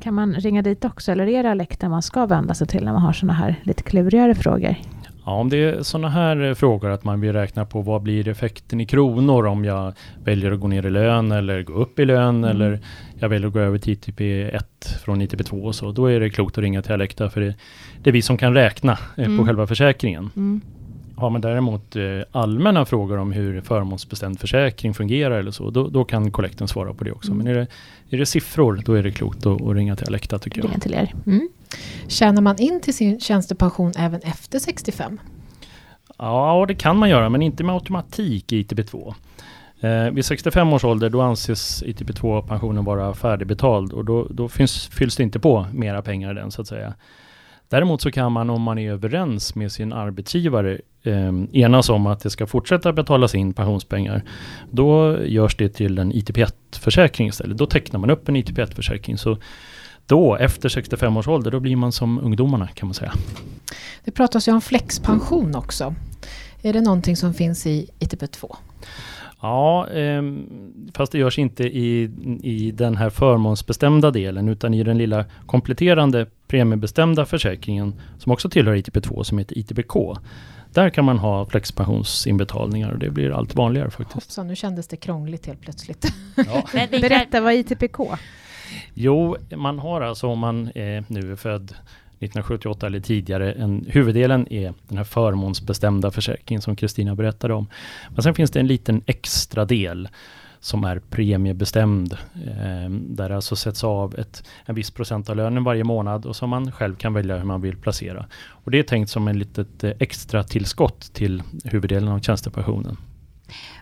Kan 0.00 0.14
man 0.14 0.34
ringa 0.34 0.62
dit 0.62 0.84
också 0.84 1.12
eller 1.12 1.26
är 1.26 1.42
det 1.42 1.50
Alekta 1.50 1.88
man 1.88 2.02
ska 2.02 2.26
vända 2.26 2.54
sig 2.54 2.66
till 2.66 2.84
när 2.84 2.92
man 2.92 3.02
har 3.02 3.12
sådana 3.12 3.32
här 3.32 3.60
lite 3.62 3.82
klurigare 3.82 4.34
frågor? 4.34 4.76
Ja, 5.26 5.32
om 5.32 5.48
det 5.48 5.56
är 5.56 5.82
sådana 5.82 6.08
här 6.08 6.42
eh, 6.42 6.54
frågor 6.54 6.90
att 6.90 7.04
man 7.04 7.20
vill 7.20 7.32
räkna 7.32 7.64
på 7.64 7.80
vad 7.80 8.02
blir 8.02 8.28
effekten 8.28 8.80
i 8.80 8.86
kronor 8.86 9.46
om 9.46 9.64
jag 9.64 9.92
väljer 10.24 10.52
att 10.52 10.60
gå 10.60 10.68
ner 10.68 10.86
i 10.86 10.90
lön 10.90 11.32
eller 11.32 11.62
gå 11.62 11.72
upp 11.72 11.98
i 11.98 12.04
lön 12.04 12.44
mm. 12.44 12.50
eller 12.50 12.80
jag 13.18 13.28
väljer 13.28 13.46
att 13.46 13.52
gå 13.54 13.60
över 13.60 13.78
till 13.78 13.96
ITP1 13.96 14.62
från 15.04 15.22
ITP2 15.22 15.72
så 15.72 15.92
då 15.92 16.06
är 16.06 16.20
det 16.20 16.30
klokt 16.30 16.58
att 16.58 16.62
ringa 16.62 16.82
till 16.82 16.92
Alekta 16.92 17.30
för 17.30 17.40
det, 17.40 17.54
det 18.02 18.10
är 18.10 18.12
vi 18.12 18.22
som 18.22 18.38
kan 18.38 18.54
räkna 18.54 18.98
mm. 19.16 19.38
på 19.38 19.46
själva 19.46 19.66
försäkringen. 19.66 20.30
Mm. 20.36 20.60
Har 21.16 21.30
man 21.30 21.40
däremot 21.40 21.96
eh, 21.96 22.02
allmänna 22.32 22.84
frågor 22.84 23.18
om 23.18 23.32
hur 23.32 23.60
förmånsbestämd 23.60 24.40
försäkring 24.40 24.94
fungerar 24.94 25.38
eller 25.38 25.50
så, 25.50 25.70
då, 25.70 25.88
då 25.88 26.04
kan 26.04 26.30
kollekten 26.30 26.68
svara 26.68 26.94
på 26.94 27.04
det 27.04 27.12
också. 27.12 27.32
Mm. 27.32 27.44
Men 27.44 27.56
är 27.56 27.58
det, 27.58 27.66
är 28.10 28.18
det 28.18 28.26
siffror, 28.26 28.82
då 28.84 28.92
är 28.92 29.02
det 29.02 29.10
klokt 29.10 29.46
att, 29.46 29.62
att 29.62 29.74
ringa 29.74 29.96
till 29.96 30.06
Alekta 30.06 30.38
tycker 30.38 30.58
jag. 30.58 30.68
Ringa 30.68 30.78
till 30.78 30.94
er. 30.94 31.14
Mm. 31.26 31.48
Tjänar 32.08 32.42
man 32.42 32.58
in 32.58 32.80
till 32.80 32.94
sin 32.94 33.20
tjänstepension 33.20 33.92
även 33.98 34.20
efter 34.20 34.58
65? 34.58 35.20
Ja, 36.18 36.64
det 36.68 36.74
kan 36.74 36.96
man 36.96 37.08
göra, 37.08 37.28
men 37.28 37.42
inte 37.42 37.64
med 37.64 37.74
automatik 37.74 38.52
i 38.52 38.56
ITP 38.56 38.82
2. 38.90 39.14
Eh, 39.80 40.10
vid 40.10 40.24
65 40.24 40.72
års 40.72 40.84
ålder 40.84 41.10
då 41.10 41.22
anses 41.22 41.82
ITP 41.82 42.10
2-pensionen 42.10 42.84
vara 42.84 43.14
färdigbetald 43.14 43.92
och 43.92 44.04
då, 44.04 44.26
då 44.30 44.48
finns, 44.48 44.86
fylls 44.86 45.16
det 45.16 45.22
inte 45.22 45.40
på 45.40 45.66
mera 45.72 46.02
pengar 46.02 46.30
i 46.30 46.34
den 46.34 46.50
så 46.50 46.62
att 46.62 46.68
säga. 46.68 46.94
Däremot 47.68 48.00
så 48.00 48.10
kan 48.10 48.32
man 48.32 48.50
om 48.50 48.62
man 48.62 48.78
är 48.78 48.92
överens 48.92 49.54
med 49.54 49.72
sin 49.72 49.92
arbetsgivare 49.92 50.80
eh, 51.02 51.32
enas 51.52 51.88
om 51.88 52.06
att 52.06 52.20
det 52.20 52.30
ska 52.30 52.46
fortsätta 52.46 52.92
betalas 52.92 53.34
in 53.34 53.52
pensionspengar. 53.52 54.22
Då 54.70 55.18
görs 55.24 55.56
det 55.56 55.68
till 55.68 55.98
en 55.98 56.12
ITP1-försäkring 56.12 57.28
istället. 57.28 57.58
Då 57.58 57.66
tecknar 57.66 58.00
man 58.00 58.10
upp 58.10 58.28
en 58.28 58.36
ITP1-försäkring. 58.36 59.16
Så 59.16 59.38
då, 60.06 60.36
efter 60.36 60.68
65 60.68 61.16
års 61.16 61.28
ålder, 61.28 61.50
då 61.50 61.60
blir 61.60 61.76
man 61.76 61.92
som 61.92 62.18
ungdomarna 62.18 62.68
kan 62.68 62.88
man 62.88 62.94
säga. 62.94 63.12
Det 64.04 64.10
pratas 64.10 64.48
ju 64.48 64.52
om 64.52 64.60
flexpension 64.60 65.54
också. 65.54 65.94
Är 66.62 66.72
det 66.72 66.80
någonting 66.80 67.16
som 67.16 67.34
finns 67.34 67.66
i 67.66 67.90
ITP2? 67.98 68.56
Ja, 69.40 69.88
eh, 69.90 70.22
fast 70.94 71.12
det 71.12 71.18
görs 71.18 71.38
inte 71.38 71.64
i, 71.64 72.10
i 72.42 72.70
den 72.70 72.96
här 72.96 73.10
förmånsbestämda 73.10 74.10
delen 74.10 74.48
utan 74.48 74.74
i 74.74 74.82
den 74.82 74.98
lilla 74.98 75.24
kompletterande 75.46 76.26
premiebestämda 76.48 77.26
försäkringen 77.26 77.94
som 78.18 78.32
också 78.32 78.50
tillhör 78.50 78.76
ITP2 78.76 79.22
som 79.22 79.38
heter 79.38 79.58
ITBK. 79.58 79.96
Där 80.72 80.90
kan 80.90 81.04
man 81.04 81.18
ha 81.18 81.46
flexpensionsinbetalningar 81.46 82.90
och 82.90 82.98
det 82.98 83.10
blir 83.10 83.30
allt 83.30 83.54
vanligare 83.54 83.90
faktiskt. 83.90 84.14
Hoppsan, 84.14 84.46
nu 84.46 84.56
kändes 84.56 84.88
det 84.88 84.96
krångligt 84.96 85.46
helt 85.46 85.60
plötsligt. 85.60 86.12
Ja. 86.36 86.64
Berätta, 86.90 87.40
vad 87.40 87.52
är 87.52 87.56
ITPK? 87.56 88.16
Jo, 88.94 89.36
man 89.56 89.78
har 89.78 90.00
alltså 90.00 90.26
om 90.26 90.38
man 90.38 90.70
är 90.74 91.04
nu 91.08 91.32
är 91.32 91.36
född 91.36 91.64
1978 91.64 92.86
eller 92.86 93.00
tidigare. 93.00 93.52
En, 93.52 93.86
huvuddelen 93.88 94.52
är 94.52 94.74
den 94.88 94.98
här 94.98 95.04
förmånsbestämda 95.04 96.10
försäkringen 96.10 96.62
som 96.62 96.76
Kristina 96.76 97.14
berättade 97.14 97.54
om. 97.54 97.66
Men 98.10 98.22
sen 98.22 98.34
finns 98.34 98.50
det 98.50 98.60
en 98.60 98.66
liten 98.66 99.02
extra 99.06 99.64
del 99.64 100.08
som 100.60 100.84
är 100.84 100.98
premiebestämd. 100.98 102.12
Eh, 102.34 102.90
där 102.90 103.28
det 103.28 103.36
alltså 103.36 103.56
sätts 103.56 103.84
av 103.84 104.14
ett, 104.18 104.42
en 104.64 104.74
viss 104.74 104.90
procent 104.90 105.30
av 105.30 105.36
lönen 105.36 105.64
varje 105.64 105.84
månad 105.84 106.26
och 106.26 106.36
som 106.36 106.50
man 106.50 106.72
själv 106.72 106.96
kan 106.96 107.14
välja 107.14 107.36
hur 107.36 107.44
man 107.44 107.60
vill 107.60 107.76
placera. 107.76 108.26
Och 108.48 108.70
det 108.70 108.78
är 108.78 108.82
tänkt 108.82 109.10
som 109.10 109.28
en 109.28 109.38
litet 109.38 109.84
eh, 109.84 109.92
extra 109.98 110.44
tillskott 110.44 111.00
till 111.12 111.42
huvuddelen 111.64 112.08
av 112.08 112.20
tjänstepensionen. 112.20 112.96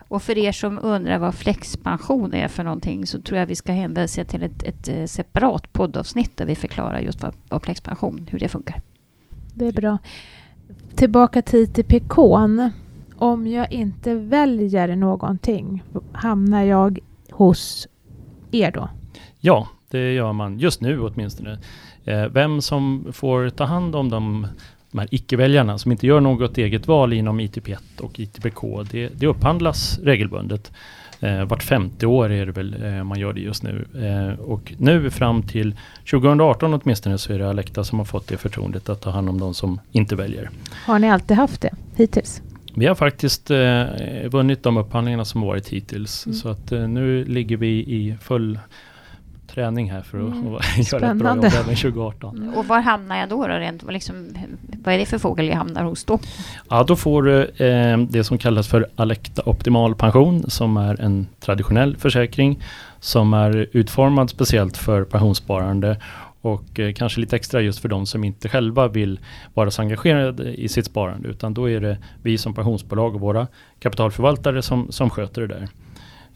Och 0.07 0.21
för 0.21 0.37
er 0.37 0.51
som 0.51 0.79
undrar 0.81 1.19
vad 1.19 1.35
flexpension 1.35 2.33
är 2.33 2.47
för 2.47 2.63
någonting 2.63 3.07
så 3.07 3.21
tror 3.21 3.39
jag 3.39 3.45
vi 3.45 3.55
ska 3.55 3.71
hänvisa 3.71 4.23
till 4.23 4.43
ett, 4.43 4.63
ett 4.63 4.87
eh, 4.87 5.05
separat 5.05 5.73
poddavsnitt 5.73 6.37
där 6.37 6.45
vi 6.45 6.55
förklarar 6.55 6.99
just 6.99 7.23
vad, 7.23 7.33
vad 7.49 7.63
flexpension, 7.63 8.27
hur 8.31 8.39
det 8.39 8.47
funkar. 8.47 8.81
Det 9.53 9.67
är 9.67 9.73
bra. 9.73 9.97
Tillbaka 10.95 11.41
till 11.41 11.59
ITPK. 11.59 12.39
Om 13.17 13.47
jag 13.47 13.71
inte 13.71 14.15
väljer 14.15 14.95
någonting, 14.95 15.83
hamnar 16.13 16.63
jag 16.63 16.99
hos 17.31 17.87
er 18.51 18.71
då? 18.71 18.89
Ja, 19.39 19.67
det 19.89 20.13
gör 20.13 20.33
man 20.33 20.59
just 20.59 20.81
nu 20.81 21.01
åtminstone. 21.01 21.59
Eh, 22.03 22.25
vem 22.25 22.61
som 22.61 23.07
får 23.13 23.49
ta 23.49 23.63
hand 23.63 23.95
om 23.95 24.09
de 24.09 24.47
de 24.95 24.99
här 24.99 25.07
icke-väljarna 25.11 25.77
som 25.77 25.91
inte 25.91 26.07
gör 26.07 26.19
något 26.19 26.57
eget 26.57 26.87
val 26.87 27.13
inom 27.13 27.39
ITP1 27.39 27.77
och 27.99 28.19
ITPK, 28.19 28.83
det, 28.91 29.09
det 29.15 29.27
upphandlas 29.27 29.99
regelbundet. 30.03 30.71
Eh, 31.19 31.45
vart 31.45 31.63
femte 31.63 32.07
år 32.07 32.31
är 32.31 32.45
det 32.45 32.51
väl 32.51 32.83
eh, 32.83 33.03
man 33.03 33.19
gör 33.19 33.33
det 33.33 33.41
just 33.41 33.63
nu. 33.63 33.85
Eh, 33.95 34.39
och 34.39 34.73
nu 34.77 35.09
fram 35.09 35.43
till 35.43 35.75
2018 36.11 36.73
åtminstone 36.73 37.17
så 37.17 37.33
är 37.33 37.39
det 37.39 37.49
Alekta 37.49 37.83
som 37.83 37.99
har 37.99 38.05
fått 38.05 38.27
det 38.27 38.37
förtroendet 38.37 38.89
att 38.89 39.01
ta 39.01 39.09
hand 39.09 39.29
om 39.29 39.39
de 39.39 39.53
som 39.53 39.79
inte 39.91 40.15
väljer. 40.15 40.49
Har 40.85 40.99
ni 40.99 41.09
alltid 41.09 41.37
haft 41.37 41.61
det 41.61 41.71
hittills? 41.95 42.41
Vi 42.75 42.85
har 42.85 42.95
faktiskt 42.95 43.51
eh, 43.51 43.85
vunnit 44.31 44.63
de 44.63 44.77
upphandlingarna 44.77 45.25
som 45.25 45.41
varit 45.41 45.67
hittills. 45.67 46.25
Mm. 46.25 46.35
Så 46.35 46.49
att 46.49 46.71
eh, 46.71 46.87
nu 46.87 47.25
ligger 47.25 47.57
vi 47.57 47.67
i 47.67 48.17
full 48.21 48.59
träning 49.55 49.91
här 49.91 50.01
för 50.01 50.17
att 50.17 50.33
mm. 50.33 50.45
göra 50.91 51.11
ett 51.11 51.17
bra 51.17 51.35
jobb 51.35 51.45
även 51.45 51.75
2018. 51.75 52.37
Mm. 52.37 52.53
Och 52.53 52.65
var 52.65 52.79
hamnar 52.79 53.17
jag 53.17 53.29
då? 53.29 53.47
då 53.47 53.53
rent, 53.53 53.91
liksom, 53.91 54.27
vad 54.83 54.93
är 54.93 54.97
det 54.97 55.05
för 55.05 55.17
fågel 55.17 55.47
jag 55.47 55.55
hamnar 55.55 55.83
hos 55.83 56.03
då? 56.03 56.19
Ja, 56.69 56.83
då 56.83 56.95
får 56.95 57.23
du 57.23 57.43
eh, 57.43 57.97
det 57.97 58.23
som 58.23 58.37
kallas 58.37 58.67
för 58.67 58.87
Alekta 58.95 59.41
Optimal 59.45 59.95
Pension 59.95 60.49
som 60.49 60.77
är 60.77 61.01
en 61.01 61.27
traditionell 61.39 61.97
försäkring 61.97 62.63
som 62.99 63.33
är 63.33 63.67
utformad 63.71 64.29
speciellt 64.29 64.77
för 64.77 65.03
pensionssparande 65.03 65.97
och 66.41 66.79
eh, 66.79 66.93
kanske 66.93 67.19
lite 67.21 67.35
extra 67.35 67.61
just 67.61 67.79
för 67.79 67.89
de 67.89 68.05
som 68.05 68.23
inte 68.23 68.49
själva 68.49 68.87
vill 68.87 69.19
vara 69.53 69.71
så 69.71 69.81
engagerade 69.81 70.53
i 70.53 70.67
sitt 70.67 70.85
sparande 70.85 71.29
utan 71.29 71.53
då 71.53 71.69
är 71.69 71.81
det 71.81 71.97
vi 72.23 72.37
som 72.37 72.53
pensionsbolag 72.53 73.15
och 73.15 73.21
våra 73.21 73.47
kapitalförvaltare 73.79 74.61
som, 74.61 74.91
som 74.91 75.09
sköter 75.09 75.41
det 75.41 75.47
där. 75.47 75.69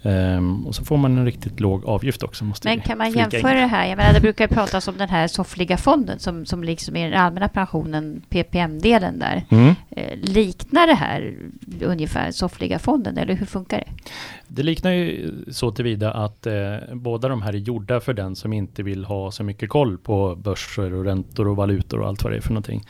Um, 0.02 0.68
och 0.68 0.76
så 0.76 0.84
får 0.86 0.98
man 0.98 1.18
en 1.18 1.26
riktigt 1.26 1.60
låg 1.60 1.86
avgift 1.86 2.24
också. 2.24 2.46
Måste 2.46 2.68
Men 2.68 2.82
kan 2.82 2.98
man 2.98 3.12
jämföra 3.12 3.52
in. 3.52 3.58
det 3.58 3.68
här? 3.68 3.88
Jag 3.88 3.98
menar, 3.98 4.14
det 4.14 4.22
brukar 4.22 4.48
pratas 4.48 4.88
om 4.88 4.98
den 4.98 5.10
här 5.10 5.28
soffliga 5.28 5.78
fonden 5.78 6.20
som, 6.20 6.46
som 6.46 6.64
liksom 6.64 6.96
är 6.96 7.10
den 7.10 7.20
allmänna 7.20 7.50
pensionen, 7.50 8.22
PPM-delen 8.30 9.20
där. 9.20 9.46
Mm. 9.50 9.76
Eh, 9.90 10.18
liknar 10.18 10.88
det 10.88 10.94
här 10.94 11.36
ungefär 11.82 12.32
soffliga 12.32 12.80
fonden 12.80 13.18
eller 13.18 13.34
hur 13.34 13.46
funkar 13.46 13.78
det? 13.78 14.12
det 14.52 14.64
liknar 14.64 14.92
ju 14.92 15.32
så 15.52 15.72
tillvida 15.72 16.12
att 16.14 16.46
eh, 16.48 16.76
båda 16.94 17.28
de 17.28 17.42
här 17.42 17.54
är 17.54 17.58
gjorda 17.58 18.00
för 18.00 18.14
den 18.14 18.36
som 18.36 18.54
inte 18.54 18.84
vill 18.84 19.06
ha 19.06 19.32
så 19.32 19.44
mycket 19.44 19.70
koll 19.70 19.98
på 19.98 20.36
börser 20.36 20.94
och 20.94 21.06
räntor 21.06 21.48
och 21.48 21.56
valutor 21.56 22.00
och 22.00 22.08
allt 22.08 22.24
vad 22.24 22.34
det 22.34 22.38
är 22.38 22.42
för 22.42 22.54
någonting. 22.54 22.84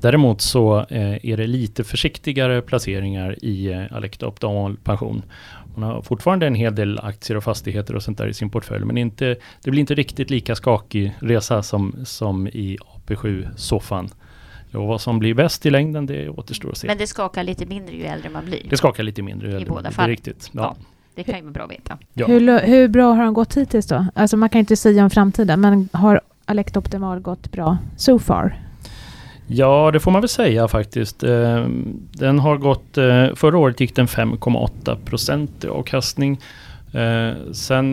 Däremot 0.00 0.40
så 0.40 0.78
eh, 0.78 1.26
är 1.26 1.36
det 1.36 1.46
lite 1.46 1.84
försiktigare 1.84 2.62
placeringar 2.62 3.44
i 3.44 3.72
eh, 3.72 3.96
Alecta 3.96 4.26
Optimal 4.26 4.76
Pension. 4.76 5.22
Man 5.74 5.90
har 5.90 6.02
fortfarande 6.02 6.46
en 6.46 6.54
hel 6.54 6.74
del 6.74 6.98
aktier 6.98 7.36
och 7.36 7.44
fastigheter 7.44 7.96
och 7.96 8.02
sånt 8.02 8.18
där 8.18 8.26
i 8.26 8.34
sin 8.34 8.50
portfölj, 8.50 8.84
men 8.84 8.98
inte, 8.98 9.36
det 9.64 9.70
blir 9.70 9.80
inte 9.80 9.94
riktigt 9.94 10.30
lika 10.30 10.54
skakig 10.54 11.14
resa 11.20 11.62
som, 11.62 11.94
som 12.04 12.46
i 12.46 12.78
AP7-soffan. 13.06 14.10
Och 14.72 14.86
vad 14.86 15.00
som 15.00 15.18
blir 15.18 15.34
bäst 15.34 15.66
i 15.66 15.70
längden, 15.70 16.06
det 16.06 16.28
återstår 16.28 16.70
att 16.70 16.76
se. 16.76 16.86
Men 16.86 16.98
det 16.98 17.06
skakar 17.06 17.44
lite 17.44 17.66
mindre 17.66 17.96
ju 17.96 18.04
äldre 18.04 18.30
man 18.30 18.44
blir? 18.44 18.66
Det 18.70 18.76
skakar 18.76 19.02
lite 19.02 19.22
mindre 19.22 19.48
ju 19.48 19.54
äldre 19.54 19.66
I 19.66 19.70
båda 19.70 19.90
fall? 19.90 20.08
riktigt. 20.08 20.50
Ja. 20.52 20.60
ja. 20.60 20.76
det 21.14 21.22
kan 21.22 21.36
ju 21.36 21.42
vara 21.42 21.52
bra 21.52 21.64
att 21.64 21.70
veta. 21.70 21.98
Ja. 22.14 22.26
Hur, 22.26 22.60
hur 22.60 22.88
bra 22.88 23.12
har 23.12 23.24
de 23.24 23.34
gått 23.34 23.56
hittills 23.56 23.86
då? 23.86 24.06
Alltså 24.14 24.36
man 24.36 24.48
kan 24.48 24.58
inte 24.58 24.76
säga 24.76 25.04
om 25.04 25.10
framtiden, 25.10 25.60
men 25.60 25.88
har 25.92 26.20
Alect 26.44 26.76
Optimal 26.76 27.20
gått 27.20 27.52
bra 27.52 27.78
so 27.96 28.18
far? 28.18 28.69
Ja, 29.52 29.90
det 29.92 30.00
får 30.00 30.10
man 30.10 30.20
väl 30.20 30.28
säga 30.28 30.68
faktiskt. 30.68 31.22
Eh, 31.22 31.66
den 32.12 32.38
har 32.38 32.56
gått, 32.56 32.98
eh, 32.98 33.26
förra 33.34 33.58
året 33.58 33.80
gick 33.80 33.96
den 33.96 34.06
5,8 34.06 34.96
procent 35.04 35.64
i 35.64 35.68
avkastning. 35.68 36.40
Eh, 36.92 37.52
sen 37.52 37.92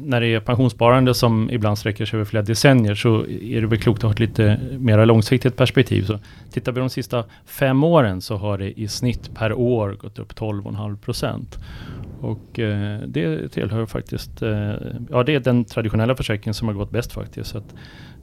när 0.00 0.20
det 0.20 0.26
är 0.26 0.40
pensionssparande 0.40 1.14
som 1.14 1.50
ibland 1.50 1.78
sträcker 1.78 2.06
sig 2.06 2.16
över 2.16 2.24
flera 2.24 2.42
decennier 2.42 2.94
så 2.94 3.26
är 3.26 3.60
det 3.60 3.66
väl 3.66 3.78
klokt 3.78 3.98
att 3.98 4.02
ha 4.02 4.12
ett 4.12 4.20
lite 4.20 4.60
mer 4.78 5.06
långsiktigt 5.06 5.56
perspektiv. 5.56 6.02
Så 6.04 6.18
tittar 6.52 6.72
vi 6.72 6.80
de 6.80 6.90
sista 6.90 7.24
fem 7.46 7.84
åren 7.84 8.20
så 8.20 8.36
har 8.36 8.58
det 8.58 8.80
i 8.80 8.88
snitt 8.88 9.34
per 9.34 9.52
år 9.52 9.92
gått 9.92 10.18
upp 10.18 10.32
12,5 10.32 10.96
procent. 10.96 11.58
Och 12.20 12.58
eh, 12.58 13.00
det 13.00 13.48
tillhör 13.48 13.86
faktiskt, 13.86 14.42
eh, 14.42 14.74
ja 15.10 15.22
det 15.22 15.34
är 15.34 15.40
den 15.40 15.64
traditionella 15.64 16.16
försäkringen 16.16 16.54
som 16.54 16.68
har 16.68 16.74
gått 16.74 16.90
bäst 16.90 17.12
faktiskt. 17.12 17.50
Så 17.50 17.58
att, 17.58 17.74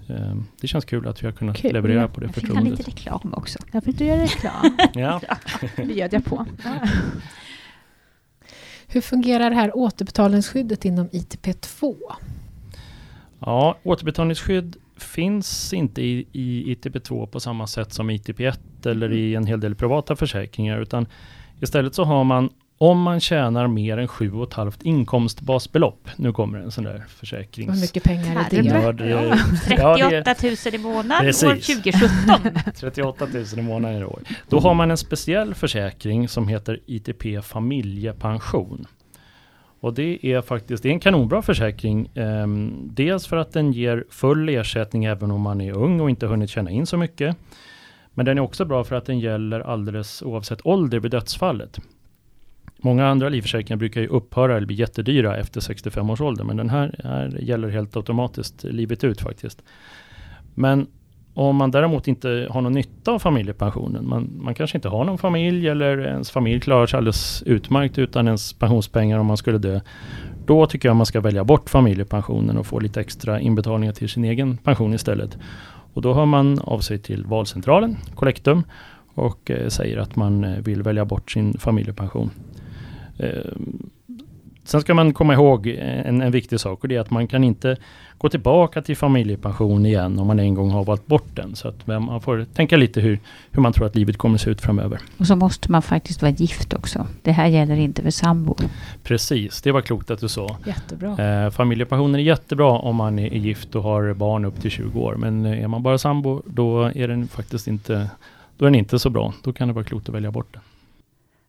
eh, 0.08 0.36
det 0.62 0.68
känns 0.68 0.86
kul 0.86 1.08
att 1.08 1.24
vi 1.24 1.28
har 1.28 1.34
kunnat 1.34 1.58
kul. 1.58 1.74
leverera 1.74 2.08
på 2.08 2.20
det 2.20 2.28
förtroendet. 2.28 2.66
Jag 2.68 2.78
fick 2.78 2.88
lite 2.88 3.02
reklam 3.02 3.34
också. 3.34 3.60
Jag 3.72 3.84
fick 3.84 3.98
du 3.98 4.06
göra 4.06 4.22
reklam. 4.22 4.78
ja. 4.94 5.22
det 5.76 5.86
bjöd 5.86 6.14
jag 6.14 6.26
på. 6.26 6.46
Hur 8.96 9.02
fungerar 9.02 9.50
det 9.50 9.56
här 9.56 9.78
återbetalningsskyddet 9.78 10.86
inom 10.86 11.10
ITP2? 11.10 11.96
Ja, 13.40 13.78
återbetalningsskydd 13.84 14.76
finns 14.98 15.74
inte 15.74 16.02
i, 16.02 16.28
i 16.32 16.76
ITP2 16.76 17.28
på 17.28 17.40
samma 17.40 17.68
sätt 17.68 17.94
som 17.94 18.12
ITP1 18.12 18.58
eller 18.86 19.14
i 19.14 19.30
mm. 19.30 19.44
en 19.44 19.48
hel 19.48 19.60
del 19.60 19.76
privata 19.76 20.16
försäkringar 20.16 20.80
utan 20.80 21.08
istället 21.62 21.96
så 21.96 22.04
har 22.04 22.24
man 22.24 22.50
om 22.78 23.02
man 23.02 23.20
tjänar 23.20 23.68
mer 23.68 23.98
än 23.98 24.08
7,5 24.08 24.74
inkomstbasbelopp. 24.84 26.10
Nu 26.16 26.34
kommer 26.34 26.60
en 26.60 26.72
sån 26.72 26.84
där 26.84 27.04
försäkrings... 27.08 27.76
Hur 27.76 27.82
mycket 27.82 28.04
pengar 28.04 28.46
är 28.52 28.64
det? 28.64 28.70
Ja, 28.70 28.92
det 28.92 29.10
ja. 29.10 30.24
38 30.24 30.36
000 30.44 30.76
i 30.76 30.78
månaden 30.78 31.28
år 31.28 31.32
2017. 31.32 32.74
38 32.76 33.28
000 33.34 33.44
i 33.58 33.62
månaden 33.62 34.02
i 34.02 34.04
år. 34.04 34.20
Då 34.50 34.60
har 34.60 34.74
man 34.74 34.92
en 34.92 34.98
speciell 34.98 35.56
försäkring 35.56 36.28
som 36.28 36.48
heter 36.48 36.80
ITP 36.86 37.46
familjepension. 37.46 38.88
Och 39.80 39.94
det 39.94 40.26
är 40.26 40.42
faktiskt 40.42 40.84
det 40.84 40.90
är 40.90 40.94
en 40.94 41.00
kanonbra 41.00 41.42
försäkring. 41.42 42.08
Eh, 42.08 42.48
dels 42.84 43.28
för 43.28 43.38
att 43.38 43.54
den 43.54 43.72
ger 43.72 44.06
full 44.10 44.50
ersättning 44.50 45.06
även 45.06 45.32
om 45.32 45.42
man 45.42 45.62
är 45.62 45.78
ung 45.78 46.00
och 46.00 46.10
inte 46.10 46.28
hunnit 46.28 46.50
tjäna 46.50 46.72
in 46.72 46.86
så 46.86 46.98
mycket. 46.98 47.38
Men 48.14 48.26
den 48.26 48.38
är 48.38 48.42
också 48.42 48.66
bra 48.66 48.84
för 48.84 48.96
att 48.96 49.06
den 49.06 49.20
gäller 49.20 49.60
alldeles 49.60 50.22
oavsett 50.22 50.66
ålder 50.66 51.00
vid 51.00 51.12
dödsfallet. 51.12 51.80
Många 52.86 53.08
andra 53.08 53.30
livförsäkringar 53.30 53.78
brukar 53.78 54.02
ju 54.02 54.08
upphöra 54.08 54.58
eller 54.58 54.68
bli 54.68 54.76
jättedyra 54.76 55.38
efter 55.38 55.62
65 55.62 56.10
års 56.10 56.22
ålder. 56.22 56.44
Men 56.44 56.58
den 56.58 56.70
här, 56.70 56.96
här 57.04 57.38
gäller 57.42 57.70
helt 57.70 57.96
automatiskt 57.96 58.64
livet 58.64 59.04
ut 59.04 59.22
faktiskt. 59.22 59.64
Men 60.54 60.88
om 61.34 61.56
man 61.56 61.72
däremot 61.72 62.08
inte 62.08 62.48
har 62.50 62.62
någon 62.62 62.74
nytta 62.74 63.12
av 63.12 63.20
familjepensionen, 63.20 64.10
man, 64.10 64.30
man 64.40 64.54
kanske 64.56 64.78
inte 64.78 64.90
har 64.90 65.06
någon 65.06 65.18
familj 65.18 65.70
eller 65.70 65.98
ens 65.98 66.32
familj 66.32 66.60
klarar 66.60 66.86
sig 66.86 66.98
alldeles 66.98 67.44
utmärkt 67.46 67.98
utan 67.98 68.28
ens 68.28 68.54
pensionspengar 68.54 69.20
om 69.20 69.26
man 69.26 69.38
skulle 69.38 69.58
dö. 69.58 69.80
Då 70.46 70.66
tycker 70.66 70.90
jag 70.90 70.96
man 70.96 71.06
ska 71.06 71.22
välja 71.22 71.44
bort 71.44 71.70
familjepensionen 71.70 72.58
och 72.58 72.66
få 72.66 72.80
lite 72.80 73.00
extra 73.00 73.40
inbetalningar 73.40 73.94
till 73.94 74.10
sin 74.10 74.26
egen 74.26 74.58
pension 74.58 74.94
istället. 74.94 75.38
Och 75.94 76.02
då 76.02 76.14
hör 76.14 76.26
man 76.26 76.60
av 76.60 76.80
sig 76.80 77.00
till 77.00 77.26
valcentralen, 77.26 77.98
Collectum, 78.16 78.64
och 79.14 79.52
eh, 79.52 79.68
säger 79.68 79.98
att 79.98 80.16
man 80.16 80.44
eh, 80.44 80.60
vill 80.60 80.84
välja 80.84 81.06
bort 81.06 81.32
sin 81.32 81.58
familjepension. 81.58 82.30
Eh, 83.18 83.52
sen 84.64 84.82
ska 84.82 84.94
man 84.94 85.14
komma 85.14 85.34
ihåg 85.34 85.68
en, 85.68 86.22
en 86.22 86.32
viktig 86.32 86.60
sak 86.60 86.84
och 86.84 86.88
det 86.88 86.96
är 86.96 87.00
att 87.00 87.12
man 87.12 87.28
kan 87.28 87.44
inte 87.44 87.78
gå 88.18 88.30
tillbaka 88.30 88.82
till 88.82 88.98
familjepension 88.98 89.86
igen 89.86 90.20
om 90.20 90.28
man 90.28 90.40
en 90.40 90.54
gång 90.56 90.72
har 90.72 90.84
valt 90.84 91.08
bort 91.08 91.36
den. 91.36 91.56
Så 91.56 91.68
att 91.68 91.88
man 91.88 92.22
får 92.22 92.46
tänka 92.54 92.78
lite 92.78 93.02
hur, 93.02 93.20
hur 93.52 93.62
man 93.62 93.74
tror 93.74 93.86
att 93.86 93.96
livet 93.96 94.18
kommer 94.18 94.38
se 94.38 94.50
ut 94.50 94.62
framöver. 94.62 95.00
Och 95.18 95.28
så 95.28 95.36
måste 95.36 95.72
man 95.72 95.82
faktiskt 95.82 96.22
vara 96.22 96.32
gift 96.32 96.74
också. 96.74 97.08
Det 97.22 97.32
här 97.32 97.48
gäller 97.48 97.76
inte 97.76 98.02
för 98.02 98.10
sambo. 98.10 98.56
Precis, 99.04 99.62
det 99.62 99.72
var 99.72 99.82
klokt 99.82 100.12
att 100.12 100.20
du 100.20 100.28
sa. 100.28 100.58
Jättebra. 100.66 101.44
Eh, 101.46 101.50
familjepensionen 101.50 102.16
är 102.16 102.24
jättebra 102.24 102.72
om 102.72 102.96
man 102.96 103.20
är 103.20 103.38
gift 103.38 103.76
och 103.76 103.84
har 103.84 104.14
barn 104.14 104.46
upp 104.46 104.62
till 104.62 104.72
20 104.72 105.00
år. 105.00 105.16
Men 105.16 105.46
är 105.46 105.68
man 105.68 105.84
bara 105.84 105.98
sambo 105.98 106.42
då 106.46 106.84
är 106.96 107.08
den 107.08 107.28
faktiskt 107.28 107.68
inte, 107.68 108.10
då 108.58 108.66
är 108.66 108.68
den 108.68 108.76
inte 108.76 109.00
så 109.00 109.10
bra. 109.10 109.34
Då 109.44 109.54
kan 109.54 109.68
det 109.68 109.74
vara 109.74 109.86
klokt 109.86 110.10
att 110.10 110.16
välja 110.16 110.32
bort 110.32 110.54
den. 110.54 110.62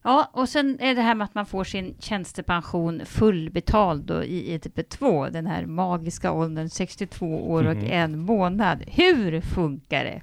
Ja, 0.07 0.31
och 0.33 0.49
sen 0.49 0.81
är 0.81 0.95
det 0.95 1.03
här 1.03 1.15
med 1.15 1.25
att 1.25 1.35
man 1.35 1.47
får 1.47 1.65
sin 1.65 1.95
tjänstepension 1.99 3.03
fullbetald 3.07 4.05
då 4.05 4.25
i 4.25 4.55
ITP 4.55 4.89
2, 4.89 5.29
den 5.29 5.47
här 5.47 5.67
magiska 5.67 6.33
åldern 6.33 6.69
62 6.69 7.51
år 7.51 7.67
och 7.67 7.73
mm. 7.73 7.91
en 7.91 8.19
månad. 8.19 8.85
Hur 8.87 9.41
funkar 9.41 10.05
det? 10.05 10.21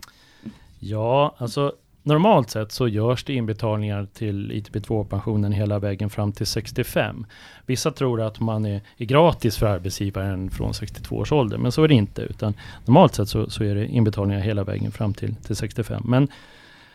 Ja, 0.80 1.36
alltså 1.38 1.74
normalt 2.04 2.50
sett 2.50 2.72
så 2.72 2.88
görs 2.88 3.24
det 3.24 3.34
inbetalningar 3.34 4.08
till 4.14 4.52
ITP2-pensionen 4.52 5.52
hela 5.52 5.80
vägen 5.80 6.10
fram 6.10 6.32
till 6.32 6.48
65. 6.48 7.26
Vissa 7.66 7.92
tror 7.92 8.22
att 8.22 8.40
man 8.40 8.66
är, 8.66 8.82
är, 8.98 9.06
gratis 9.06 9.58
för 9.58 9.66
arbetsgivaren 9.66 10.50
från 10.50 10.74
62 10.74 11.16
års 11.16 11.32
ålder, 11.32 11.58
men 11.58 11.72
så 11.72 11.84
är 11.84 11.88
det 11.88 11.94
inte. 11.94 12.22
Utan 12.22 12.54
normalt 12.86 13.16
sett 13.16 13.30
så, 13.30 13.50
så 13.50 13.64
är 13.64 13.76
det 13.76 13.88
inbetalningar 13.88 14.42
hela 14.42 14.64
vägen 14.64 14.92
fram 14.92 15.14
till, 15.14 15.36
till 15.36 15.56
65. 15.56 16.04
Men 16.06 16.28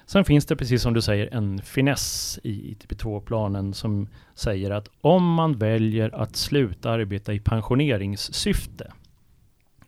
Sen 0.09 0.25
finns 0.25 0.47
det 0.47 0.57
precis 0.57 0.83
som 0.83 0.95
du 0.95 1.03
säger 1.03 1.35
en 1.35 1.63
finess 1.63 2.39
i 2.43 2.75
ITP2-planen 2.75 3.75
som 3.75 4.09
säger 4.35 4.71
att 4.71 4.89
om 5.01 5.35
man 5.35 5.59
väljer 5.59 6.15
att 6.15 6.37
sluta 6.37 6.91
arbeta 6.91 7.33
i 7.33 7.41
pensioneringssyfte 7.41 8.93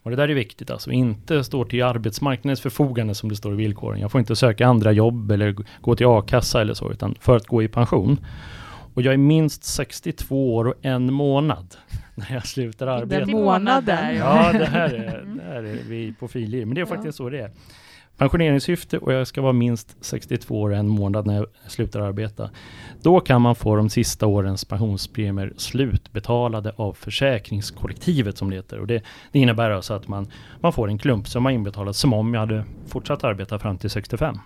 och 0.02 0.10
det 0.10 0.16
där 0.16 0.28
är 0.28 0.34
viktigt 0.34 0.70
alltså, 0.70 0.90
inte 0.90 1.44
står 1.44 1.64
till 1.64 1.82
arbetsmarknadens 1.82 2.60
förfogande 2.60 3.14
som 3.14 3.28
det 3.28 3.36
står 3.36 3.52
i 3.52 3.56
villkoren. 3.56 4.00
Jag 4.00 4.12
får 4.12 4.18
inte 4.18 4.36
söka 4.36 4.66
andra 4.66 4.92
jobb 4.92 5.30
eller 5.30 5.56
gå 5.80 5.96
till 5.96 6.06
a-kassa 6.06 6.60
eller 6.60 6.74
så, 6.74 6.92
utan 6.92 7.14
för 7.20 7.36
att 7.36 7.46
gå 7.46 7.62
i 7.62 7.68
pension. 7.68 8.24
Och 8.94 9.02
jag 9.02 9.14
är 9.14 9.18
minst 9.18 9.64
62 9.64 10.56
år 10.56 10.64
och 10.64 10.74
en 10.82 11.12
månad 11.12 11.76
när 12.14 12.32
jag 12.34 12.46
slutar 12.46 12.86
arbeta. 12.86 13.26
Det 13.26 13.32
månader. 13.32 14.12
Ja, 14.12 14.52
det 14.52 14.66
här 14.66 14.94
är, 14.94 15.24
det 15.36 15.42
här 15.42 15.62
är 15.62 15.78
vi 15.88 16.12
på 16.12 16.28
filir, 16.28 16.64
men 16.64 16.74
det 16.74 16.80
är 16.80 16.86
faktiskt 16.86 17.18
så 17.18 17.30
det 17.30 17.38
är 17.38 17.50
pensioneringssyfte 18.20 18.98
och 18.98 19.12
jag 19.12 19.26
ska 19.26 19.42
vara 19.42 19.52
minst 19.52 19.96
62 20.00 20.60
år 20.60 20.70
och 20.70 20.76
en 20.76 20.88
månad 20.88 21.26
när 21.26 21.34
jag 21.34 21.46
slutar 21.66 22.00
arbeta. 22.00 22.50
Då 23.02 23.20
kan 23.20 23.42
man 23.42 23.54
få 23.54 23.76
de 23.76 23.90
sista 23.90 24.26
årens 24.26 24.64
pensionspremier 24.64 25.52
slutbetalade 25.56 26.72
av 26.76 26.92
försäkringskollektivet 26.92 28.38
som 28.38 28.50
det 28.50 28.56
heter. 28.56 28.78
Och 28.78 28.86
det, 28.86 29.02
det 29.32 29.38
innebär 29.38 29.70
alltså 29.70 29.94
att 29.94 30.08
man, 30.08 30.26
man 30.60 30.72
får 30.72 30.88
en 30.88 30.98
klumpsumma 30.98 31.52
inbetalad 31.52 31.96
som 31.96 32.12
om 32.12 32.34
jag 32.34 32.40
hade 32.40 32.64
fortsatt 32.86 33.24
arbeta 33.24 33.58
fram 33.58 33.78
till 33.78 33.90
65. 33.90 34.38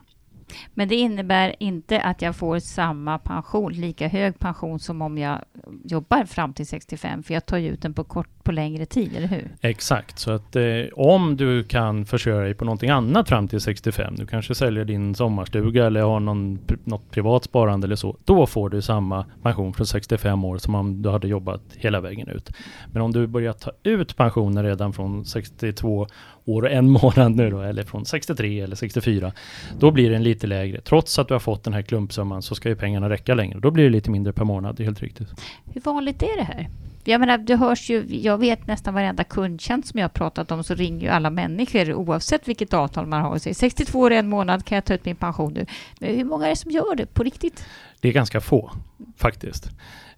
Men 0.74 0.88
det 0.88 0.94
innebär 0.94 1.54
inte 1.58 2.00
att 2.00 2.22
jag 2.22 2.36
får 2.36 2.58
samma 2.58 3.18
pension, 3.18 3.72
lika 3.72 4.08
hög 4.08 4.38
pension 4.38 4.78
som 4.78 5.02
om 5.02 5.18
jag 5.18 5.40
jobbar 5.84 6.24
fram 6.24 6.52
till 6.52 6.66
65, 6.66 7.22
för 7.22 7.34
jag 7.34 7.46
tar 7.46 7.58
ju 7.58 7.68
ut 7.68 7.82
den 7.82 7.94
på, 7.94 8.04
kort, 8.04 8.28
på 8.42 8.52
längre 8.52 8.86
tid, 8.86 9.16
eller 9.16 9.28
hur? 9.28 9.50
Exakt, 9.60 10.18
så 10.18 10.30
att 10.30 10.56
eh, 10.56 10.64
om 10.94 11.36
du 11.36 11.64
kan 11.64 12.06
försörja 12.06 12.40
dig 12.40 12.54
på 12.54 12.64
någonting 12.64 12.90
annat 12.90 13.28
fram 13.28 13.48
till 13.48 13.60
65, 13.60 14.16
du 14.16 14.26
kanske 14.26 14.54
säljer 14.54 14.84
din 14.84 15.14
sommarstuga 15.14 15.86
eller 15.86 16.02
har 16.02 16.20
någon, 16.20 16.58
något 16.84 17.10
privat 17.10 17.44
sparande 17.44 17.86
eller 17.86 17.96
så, 17.96 18.16
då 18.24 18.46
får 18.46 18.70
du 18.70 18.82
samma 18.82 19.26
pension 19.42 19.74
från 19.74 19.86
65 19.86 20.44
år 20.44 20.58
som 20.58 20.74
om 20.74 21.02
du 21.02 21.10
hade 21.10 21.28
jobbat 21.28 21.62
hela 21.76 22.00
vägen 22.00 22.28
ut. 22.28 22.50
Men 22.92 23.02
om 23.02 23.12
du 23.12 23.26
börjar 23.26 23.52
ta 23.52 23.70
ut 23.82 24.16
pensionen 24.16 24.64
redan 24.64 24.92
från 24.92 25.24
62 25.24 26.06
år 26.44 26.62
och 26.62 26.70
en 26.70 26.90
månad 27.02 27.36
nu 27.36 27.50
då, 27.50 27.60
eller 27.60 27.82
från 27.82 28.04
63 28.04 28.60
eller 28.60 28.76
64, 28.76 29.32
då 29.78 29.90
blir 29.90 30.10
den 30.10 30.22
lite 30.22 30.46
lägre. 30.46 30.80
Trots 30.80 31.18
att 31.18 31.28
du 31.28 31.34
har 31.34 31.38
fått 31.38 31.64
den 31.64 31.72
här 31.72 31.82
klumpsumman 31.82 32.42
så 32.42 32.54
ska 32.54 32.68
ju 32.68 32.76
pengarna 32.76 33.10
räcka 33.10 33.34
längre. 33.34 33.58
Då 33.58 33.70
blir 33.70 33.84
det 33.84 33.90
lite 33.90 34.10
mindre 34.10 34.32
per 34.32 34.44
månad, 34.44 34.76
det 34.76 34.82
är 34.82 34.84
helt 34.84 35.02
riktigt. 35.02 35.28
Hur 35.74 35.80
vanligt 35.80 36.22
är 36.22 36.36
det 36.36 36.44
här? 36.44 36.68
Jag 37.06 37.20
menar, 37.20 37.38
det 37.38 37.56
hörs 37.56 37.90
ju, 37.90 38.04
jag 38.08 38.38
vet 38.38 38.66
nästan 38.66 38.94
varenda 38.94 39.24
kundtjänst 39.24 39.88
som 39.88 40.00
jag 40.00 40.04
har 40.04 40.10
pratat 40.10 40.50
om 40.50 40.64
så 40.64 40.74
ringer 40.74 41.00
ju 41.00 41.08
alla 41.08 41.30
människor 41.30 41.94
oavsett 41.94 42.48
vilket 42.48 42.74
avtal 42.74 43.06
man 43.06 43.22
har. 43.22 43.52
62 43.52 43.98
år 43.98 44.10
en 44.10 44.28
månad 44.28 44.64
kan 44.64 44.76
jag 44.76 44.84
ta 44.84 44.94
ut 44.94 45.04
min 45.04 45.16
pension 45.16 45.52
nu. 45.52 45.66
Men 46.00 46.16
hur 46.16 46.24
många 46.24 46.46
är 46.46 46.50
det 46.50 46.56
som 46.56 46.70
gör 46.70 46.94
det 46.96 47.06
på 47.06 47.22
riktigt? 47.22 47.64
Det 48.00 48.08
är 48.08 48.12
ganska 48.12 48.40
få 48.40 48.70
faktiskt. 49.16 49.66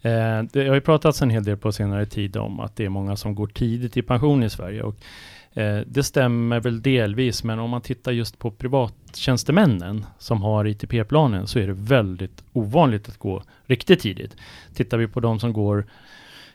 Eh, 0.02 0.42
det 0.52 0.68
har 0.68 0.75
ju 0.75 0.80
pratats 0.80 1.23
en 1.23 1.30
hel 1.30 1.45
del 1.45 1.56
på 1.56 1.73
senare 1.73 2.06
tid 2.06 2.37
om 2.37 2.61
att 2.61 2.76
det 2.76 2.85
är 2.85 2.88
många 2.88 3.16
som 3.16 3.35
går 3.35 3.47
tidigt 3.47 3.97
i 3.97 4.02
pension 4.02 4.42
i 4.42 4.50
Sverige. 4.50 4.83
Och, 4.83 4.97
eh, 5.56 5.78
det 5.86 6.02
stämmer 6.02 6.60
väl 6.60 6.82
delvis, 6.82 7.44
men 7.44 7.58
om 7.58 7.70
man 7.70 7.80
tittar 7.80 8.12
just 8.12 8.38
på 8.38 8.50
privattjänstemännen 8.50 10.06
som 10.18 10.42
har 10.42 10.64
ITP-planen 10.64 11.46
så 11.46 11.58
är 11.58 11.66
det 11.66 11.72
väldigt 11.72 12.44
ovanligt 12.52 13.08
att 13.08 13.18
gå 13.18 13.42
riktigt 13.66 14.00
tidigt. 14.00 14.36
Tittar 14.75 14.98
vi 14.98 15.08
på 15.08 15.20
de 15.20 15.40
som 15.40 15.52
går 15.52 15.86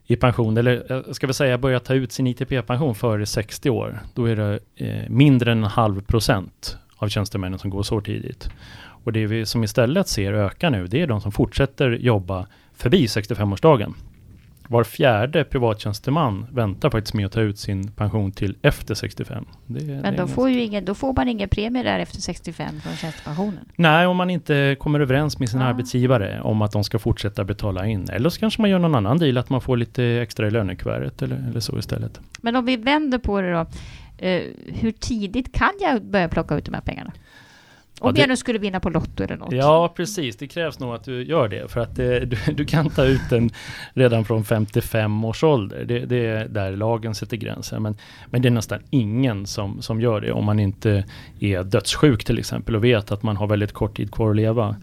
i 0.05 0.15
pension, 0.15 0.58
eller 0.58 0.91
eh, 0.91 1.13
ska 1.13 1.27
vi 1.27 1.34
säga 1.34 1.58
börjar 1.58 1.79
ta 1.79 1.93
ut 1.93 2.12
sin 2.12 2.27
ITP-pension 2.27 2.96
före 2.96 3.25
60 3.25 3.70
år, 3.70 4.00
då 4.13 4.25
är 4.25 4.36
det 4.36 4.60
eh, 4.75 5.10
mindre 5.10 5.51
än 5.51 5.58
en 5.58 5.63
halv 5.63 6.01
procent 6.01 6.77
av 6.96 7.10
tjänstemännen 7.10 7.60
som 7.60 7.70
går 7.70 7.84
så 7.84 8.01
tidigt. 8.01 8.50
Och 9.03 9.13
det 9.13 9.25
vi 9.25 9.46
som 9.46 9.63
istället 9.63 10.08
ser 10.08 10.34
öka 10.34 10.70
nu, 10.70 10.88
det 10.88 11.01
är 11.01 11.08
de 11.08 11.22
som 11.22 11.31
fortsätter 11.31 11.89
jobba 11.91 12.48
förbi 12.74 13.05
65-årsdagen. 13.05 13.93
Var 14.72 14.84
fjärde 14.84 15.44
privattjänsteman 15.44 16.46
väntar 16.51 16.90
faktiskt 16.90 17.13
med 17.13 17.25
att 17.25 17.32
ta 17.32 17.42
ut 17.42 17.60
sin 17.60 17.92
pension 17.92 18.32
till 18.32 18.56
efter 18.62 18.96
65. 18.96 19.46
Det, 19.68 19.84
Men 19.86 20.16
då, 20.16 20.28
får 20.28 20.50
ju 20.50 20.62
ingen, 20.62 20.86
då 20.86 20.96
får 20.96 21.13
man 21.13 21.28
ingen 21.28 21.50
premie 21.50 21.84
där 21.84 22.00
efter 22.00 22.22
65 22.22 22.82
från 22.82 22.96
tjänstepensionen? 22.96 23.66
Nej, 23.75 24.08
om 24.08 24.18
man 24.18 24.30
inte 24.30 24.75
kommer 24.80 25.00
överens 25.00 25.40
med 25.40 25.50
sin 25.50 25.60
ja. 25.60 25.66
arbetsgivare 25.66 26.42
om 26.42 26.62
att 26.62 26.72
de 26.72 26.84
ska 26.84 27.00
fortsätta 27.00 27.44
betala 27.44 27.88
in. 27.88 28.10
Eller 28.10 28.30
så 28.30 28.40
kanske 28.40 28.62
man 28.62 28.70
gör 28.70 28.80
någon 28.80 28.96
annan 28.96 29.18
deal, 29.18 29.38
att 29.38 29.50
man 29.50 29.62
får 29.62 29.78
lite 29.78 30.04
extra 30.04 30.48
i 30.48 30.51
lönekuvertet 30.51 31.22
eller, 31.22 31.50
eller 31.50 31.60
så 31.60 31.80
istället. 31.80 32.20
Men 32.42 32.56
om 32.56 32.66
vi 32.66 32.75
vänder 32.75 33.18
på 33.18 33.42
det 33.42 33.51
då. 33.51 33.66
Eh, 34.18 34.42
hur 34.68 34.92
tidigt 34.92 35.54
kan 35.54 35.72
jag 35.80 36.04
börja 36.04 36.30
plocka 36.30 36.56
ut 36.56 36.66
de 36.66 36.74
här 36.74 36.82
pengarna? 36.82 37.12
Om 38.01 38.13
ja, 38.15 38.22
jag 38.22 38.29
nu 38.29 38.38
skulle 38.38 38.60
vinna 38.60 38.79
på 38.79 38.89
Lotto 38.89 39.24
eller 39.24 39.38
något. 39.38 39.51
Ja, 39.51 39.93
precis. 39.96 40.38
Det 40.38 40.48
krävs 40.48 40.79
nog 40.79 40.93
att 40.93 41.03
du 41.03 41.24
gör 41.24 41.48
det. 41.48 41.72
För 41.72 41.79
att 41.79 41.96
det, 41.96 42.25
du, 42.25 42.38
du, 42.53 42.65
kan 42.65 42.89
ta 42.89 43.05
ut 43.05 43.22
den 43.29 43.50
redan 43.93 44.25
från 44.25 44.43
55 44.43 45.25
års 45.25 45.43
ålder. 45.43 45.86
Det, 45.86 46.00
det, 46.00 46.25
är 46.25 46.48
där 46.48 46.72
lagen 46.72 47.15
sätter 47.15 47.38
gränsen. 47.38 47.84
Men, 47.84 47.98
men 48.25 48.41
det 48.41 48.48
är 48.48 48.51
nästan 48.51 48.79
ingen 48.89 49.48
som, 49.48 49.81
som 49.81 50.01
gör 50.01 50.22
det 50.22 50.31
om 50.31 50.46
man 50.46 50.60
inte 50.60 51.05
är 51.39 51.63
dödssjuk 51.63 52.24
till 52.24 52.39
exempel 52.39 52.75
och 52.75 52.84
vet 52.84 53.12
att 53.12 53.24
man 53.24 53.38
har 53.38 53.48
väldigt 53.48 53.72
kort 53.72 53.98
tid 53.98 54.12
kvar 54.12 54.29
att 54.29 54.36
leva. 54.36 54.75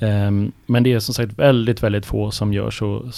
Um, 0.00 0.52
men 0.66 0.82
det 0.82 0.92
är 0.92 1.00
som 1.00 1.14
sagt 1.14 1.38
väldigt, 1.38 1.82
väldigt 1.82 2.06
få 2.06 2.30
som 2.30 2.52
gör 2.52 2.70
så, 2.70 3.10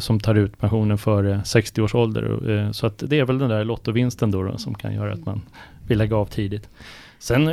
som 0.00 0.20
tar 0.20 0.34
ut 0.34 0.58
pensionen 0.58 0.98
före 0.98 1.40
60 1.44 1.82
års 1.82 1.94
ålder. 1.94 2.50
Uh, 2.50 2.72
så 2.72 2.86
att 2.86 3.02
det 3.06 3.18
är 3.18 3.24
väl 3.24 3.38
den 3.38 3.48
där 3.48 3.64
lottovinsten 3.64 4.30
då, 4.30 4.42
då 4.42 4.58
som 4.58 4.74
kan 4.74 4.94
göra 4.94 5.12
att 5.12 5.26
man 5.26 5.42
vill 5.86 5.98
lägga 5.98 6.16
av 6.16 6.26
tidigt. 6.26 6.68
Sen 7.18 7.48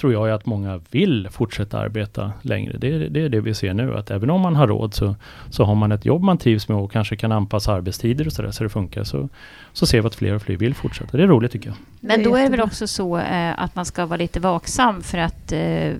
tror 0.00 0.12
jag 0.12 0.30
att 0.30 0.46
många 0.46 0.80
vill 0.90 1.28
fortsätta 1.30 1.78
arbeta 1.78 2.32
längre. 2.42 2.78
Det, 2.78 3.08
det, 3.08 3.20
är 3.20 3.28
det 3.28 3.40
vi 3.40 3.54
ser 3.54 3.74
nu, 3.74 3.96
att 3.96 4.10
även 4.10 4.30
om 4.30 4.40
man 4.40 4.56
har 4.56 4.66
råd 4.66 4.94
så, 4.94 5.14
så 5.50 5.64
har 5.64 5.74
man 5.74 5.92
ett 5.92 6.04
jobb 6.04 6.22
man 6.22 6.38
trivs 6.38 6.68
med 6.68 6.78
och 6.78 6.92
kanske 6.92 7.16
kan 7.16 7.32
anpassa 7.32 7.72
arbetstider 7.72 8.26
och 8.26 8.32
sådär 8.32 8.50
så 8.50 8.64
det 8.64 8.70
funkar. 8.70 9.04
Så, 9.04 9.28
så 9.72 9.86
ser 9.86 10.00
vi 10.00 10.06
att 10.06 10.14
fler 10.14 10.34
och 10.34 10.42
fler 10.42 10.56
vill 10.56 10.74
fortsätta. 10.74 11.16
Det 11.16 11.22
är 11.22 11.26
roligt 11.26 11.52
tycker 11.52 11.68
jag. 11.68 11.76
Men 12.00 12.22
då 12.22 12.36
är 12.36 12.42
det 12.42 12.50
väl 12.50 12.60
också 12.60 12.86
så 12.86 13.18
eh, 13.18 13.62
att 13.62 13.74
man 13.74 13.84
ska 13.84 14.06
vara 14.06 14.16
lite 14.16 14.40
vaksam 14.40 15.02
för 15.02 15.18
att 15.18 15.52
eh, 15.52 15.92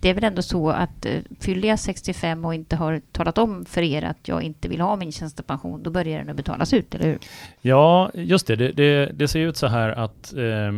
det 0.00 0.08
är 0.08 0.14
väl 0.14 0.24
ändå 0.24 0.42
så 0.42 0.70
att 0.70 1.06
eh, 1.06 1.12
fyller 1.40 1.68
jag 1.68 1.78
65 1.78 2.44
och 2.44 2.54
inte 2.54 2.76
har 2.76 3.00
talat 3.12 3.38
om 3.38 3.64
för 3.64 3.82
er 3.82 4.02
att 4.02 4.28
jag 4.28 4.42
inte 4.42 4.68
vill 4.68 4.80
ha 4.80 4.96
min 4.96 5.12
tjänstepension, 5.12 5.82
då 5.82 5.90
börjar 5.90 6.18
den 6.18 6.30
att 6.30 6.36
betalas 6.36 6.72
ut, 6.72 6.94
eller 6.94 7.06
hur? 7.06 7.18
Ja, 7.60 8.10
just 8.14 8.46
det. 8.46 8.56
Det, 8.56 8.72
det, 8.72 9.10
det 9.14 9.28
ser 9.28 9.40
ut 9.40 9.56
så 9.56 9.66
här 9.66 9.88
att 9.88 10.34
eh, 10.34 10.72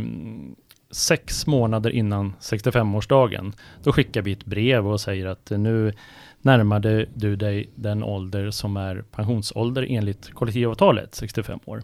sex 0.90 1.46
månader 1.46 1.90
innan 1.90 2.34
65-årsdagen, 2.40 3.52
då 3.82 3.92
skickar 3.92 4.22
vi 4.22 4.32
ett 4.32 4.44
brev 4.44 4.88
och 4.88 5.00
säger 5.00 5.26
att 5.26 5.50
nu 5.50 5.92
närmade 6.42 7.06
du 7.14 7.36
dig 7.36 7.70
den 7.74 8.04
ålder 8.04 8.50
som 8.50 8.76
är 8.76 9.04
pensionsålder 9.10 9.86
enligt 9.88 10.34
kollektivavtalet, 10.34 11.14
65 11.14 11.58
år. 11.64 11.82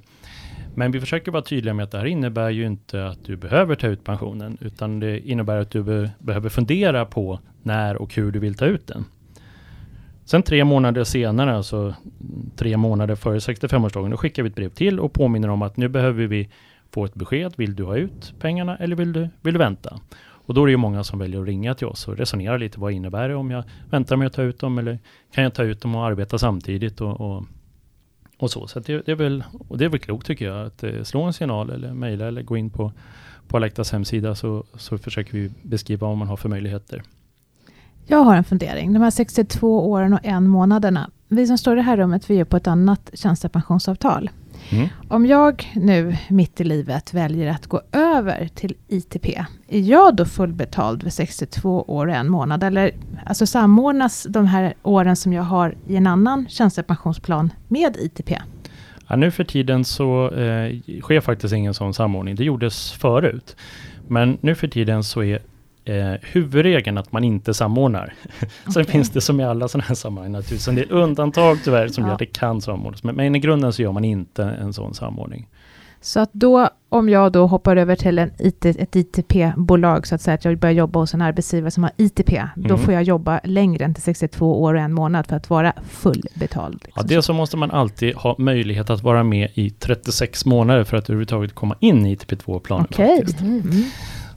Men 0.74 0.92
vi 0.92 1.00
försöker 1.00 1.32
vara 1.32 1.42
tydliga 1.42 1.74
med 1.74 1.84
att 1.84 1.90
det 1.90 1.98
här 1.98 2.06
innebär 2.06 2.50
ju 2.50 2.66
inte 2.66 3.06
att 3.06 3.24
du 3.24 3.36
behöver 3.36 3.74
ta 3.74 3.86
ut 3.86 4.04
pensionen, 4.04 4.58
utan 4.60 5.00
det 5.00 5.20
innebär 5.20 5.56
att 5.56 5.70
du 5.70 5.82
be 5.82 6.10
behöver 6.18 6.48
fundera 6.48 7.04
på 7.04 7.40
när 7.62 7.96
och 7.96 8.14
hur 8.14 8.32
du 8.32 8.38
vill 8.38 8.54
ta 8.54 8.64
ut 8.64 8.86
den. 8.86 9.04
Sen 10.24 10.42
tre 10.42 10.64
månader 10.64 11.04
senare, 11.04 11.56
alltså 11.56 11.94
tre 12.56 12.76
månader 12.76 13.14
före 13.14 13.38
65-årsdagen, 13.38 14.10
då 14.10 14.16
skickar 14.16 14.42
vi 14.42 14.48
ett 14.48 14.54
brev 14.54 14.68
till 14.68 15.00
och 15.00 15.12
påminner 15.12 15.48
om 15.48 15.62
att 15.62 15.76
nu 15.76 15.88
behöver 15.88 16.26
vi 16.26 16.48
få 16.96 17.04
ett 17.04 17.14
besked. 17.14 17.52
Vill 17.56 17.74
du 17.74 17.84
ha 17.84 17.96
ut 17.96 18.34
pengarna 18.38 18.76
eller 18.76 18.96
vill 18.96 19.12
du, 19.12 19.28
vill 19.42 19.54
du 19.54 19.58
vänta? 19.58 20.00
Och 20.18 20.54
då 20.54 20.62
är 20.62 20.66
det 20.66 20.70
ju 20.70 20.76
många 20.76 21.04
som 21.04 21.18
väljer 21.18 21.40
att 21.40 21.46
ringa 21.46 21.74
till 21.74 21.86
oss 21.86 22.08
och 22.08 22.16
resonera 22.16 22.56
lite. 22.56 22.80
Vad 22.80 22.92
innebär 22.92 23.28
det 23.28 23.34
om 23.34 23.50
jag 23.50 23.64
väntar 23.90 24.16
med 24.16 24.26
att 24.26 24.32
ta 24.32 24.42
ut 24.42 24.58
dem 24.58 24.78
eller 24.78 24.98
kan 25.34 25.44
jag 25.44 25.54
ta 25.54 25.62
ut 25.62 25.80
dem 25.80 25.94
och 25.94 26.06
arbeta 26.06 26.38
samtidigt 26.38 27.00
och, 27.00 27.20
och, 27.20 27.44
och 28.38 28.50
så. 28.50 28.66
Så 28.66 28.80
det, 28.80 29.06
det, 29.06 29.12
är 29.12 29.16
väl, 29.16 29.44
och 29.68 29.78
det 29.78 29.84
är 29.84 29.88
väl 29.88 30.00
klokt 30.00 30.26
tycker 30.26 30.44
jag 30.44 30.66
att 30.66 30.82
eh, 30.82 31.02
slå 31.02 31.22
en 31.22 31.32
signal 31.32 31.70
eller 31.70 31.94
mejla 31.94 32.26
eller 32.26 32.42
gå 32.42 32.56
in 32.56 32.70
på, 32.70 32.92
på 33.48 33.56
Alektas 33.56 33.92
hemsida 33.92 34.34
så, 34.34 34.64
så 34.74 34.98
försöker 34.98 35.32
vi 35.32 35.52
beskriva 35.62 36.06
vad 36.06 36.16
man 36.16 36.28
har 36.28 36.36
för 36.36 36.48
möjligheter. 36.48 37.02
Jag 38.06 38.18
har 38.18 38.36
en 38.36 38.44
fundering. 38.44 38.92
De 38.92 39.02
här 39.02 39.10
62 39.10 39.90
åren 39.90 40.12
och 40.12 40.20
en 40.22 40.48
månaderna. 40.48 41.10
Vi 41.28 41.46
som 41.46 41.58
står 41.58 41.72
i 41.72 41.76
det 41.76 41.82
här 41.82 41.96
rummet, 41.96 42.30
vi 42.30 42.40
är 42.40 42.44
på 42.44 42.56
ett 42.56 42.66
annat 42.66 43.10
tjänstepensionsavtal. 43.14 44.30
Mm. 44.70 44.88
Om 45.08 45.26
jag 45.26 45.72
nu 45.74 46.16
mitt 46.28 46.60
i 46.60 46.64
livet 46.64 47.14
väljer 47.14 47.50
att 47.50 47.66
gå 47.66 47.80
över 47.92 48.48
till 48.54 48.74
ITP, 48.88 49.26
är 49.68 49.80
jag 49.80 50.16
då 50.16 50.24
fullbetald 50.24 51.04
vid 51.04 51.12
62 51.12 51.82
år 51.82 52.06
och 52.06 52.14
en 52.14 52.30
månad? 52.30 52.64
Eller 52.64 52.90
alltså 53.26 53.46
samordnas 53.46 54.26
de 54.30 54.46
här 54.46 54.74
åren 54.82 55.16
som 55.16 55.32
jag 55.32 55.42
har 55.42 55.74
i 55.86 55.96
en 55.96 56.06
annan 56.06 56.46
tjänstepensionsplan 56.48 57.52
med 57.68 57.96
ITP? 57.96 58.30
Ja, 59.08 59.16
nu 59.16 59.30
för 59.30 59.44
tiden 59.44 59.84
så 59.84 60.30
eh, 60.30 60.80
sker 61.00 61.20
faktiskt 61.20 61.54
ingen 61.54 61.74
sån 61.74 61.94
samordning. 61.94 62.34
Det 62.34 62.44
gjordes 62.44 62.92
förut. 62.92 63.56
Men 64.08 64.38
nu 64.40 64.54
för 64.54 64.68
tiden 64.68 65.04
så 65.04 65.22
är 65.22 65.38
eh, 65.86 66.12
huvudregeln 66.22 66.98
att 66.98 67.12
man 67.12 67.24
inte 67.24 67.54
samordnar. 67.54 68.14
Okay. 68.36 68.48
Sen 68.74 68.84
finns 68.84 69.10
det 69.10 69.20
som 69.20 69.40
i 69.40 69.44
alla 69.44 69.68
sådana 69.68 69.84
här 69.84 69.94
sammanhang 69.94 70.32
naturligtvis 70.32 70.68
en 70.68 70.74
del 70.74 70.90
undantag 70.90 71.58
tyvärr 71.64 71.88
som 71.88 72.04
ja. 72.04 72.08
gör 72.08 72.14
att 72.14 72.18
det 72.18 72.26
kan 72.26 72.60
samordnas. 72.60 73.02
Men, 73.02 73.14
men 73.14 73.36
i 73.36 73.38
grunden 73.38 73.72
så 73.72 73.82
gör 73.82 73.92
man 73.92 74.04
inte 74.04 74.44
en 74.44 74.72
sån 74.72 74.94
samordning. 74.94 75.48
Så 76.00 76.20
att 76.20 76.32
då, 76.32 76.68
om 76.88 77.08
jag 77.08 77.32
då 77.32 77.46
hoppar 77.46 77.76
över 77.76 77.96
till 77.96 78.18
en 78.18 78.30
IT, 78.38 78.64
ett 78.64 78.96
ITP-bolag, 78.96 80.06
så 80.06 80.14
att 80.14 80.22
säga, 80.22 80.34
att 80.34 80.44
jag 80.44 80.58
börjar 80.58 80.74
jobba 80.74 80.98
hos 80.98 81.14
en 81.14 81.22
arbetsgivare 81.22 81.70
som 81.70 81.82
har 81.82 81.92
ITP, 81.96 82.32
mm. 82.32 82.48
då 82.68 82.76
får 82.76 82.94
jag 82.94 83.02
jobba 83.02 83.40
längre 83.44 83.84
än 83.84 83.94
till 83.94 84.02
62 84.02 84.62
år 84.62 84.74
och 84.74 84.80
en 84.80 84.92
månad 84.92 85.26
för 85.26 85.36
att 85.36 85.50
vara 85.50 85.72
fullbetald. 85.88 86.74
Liksom. 86.84 86.92
Ja, 86.96 87.02
dels 87.02 87.26
så 87.26 87.32
måste 87.32 87.56
man 87.56 87.70
alltid 87.70 88.14
ha 88.14 88.34
möjlighet 88.38 88.90
att 88.90 89.02
vara 89.02 89.22
med 89.22 89.50
i 89.54 89.70
36 89.70 90.44
månader 90.44 90.84
för 90.84 90.96
att 90.96 91.04
överhuvudtaget 91.04 91.54
komma 91.54 91.76
in 91.80 92.06
i 92.06 92.16
ITP2-planen. 92.16 92.86
Okay. 92.90 93.22
Mm. 93.40 93.84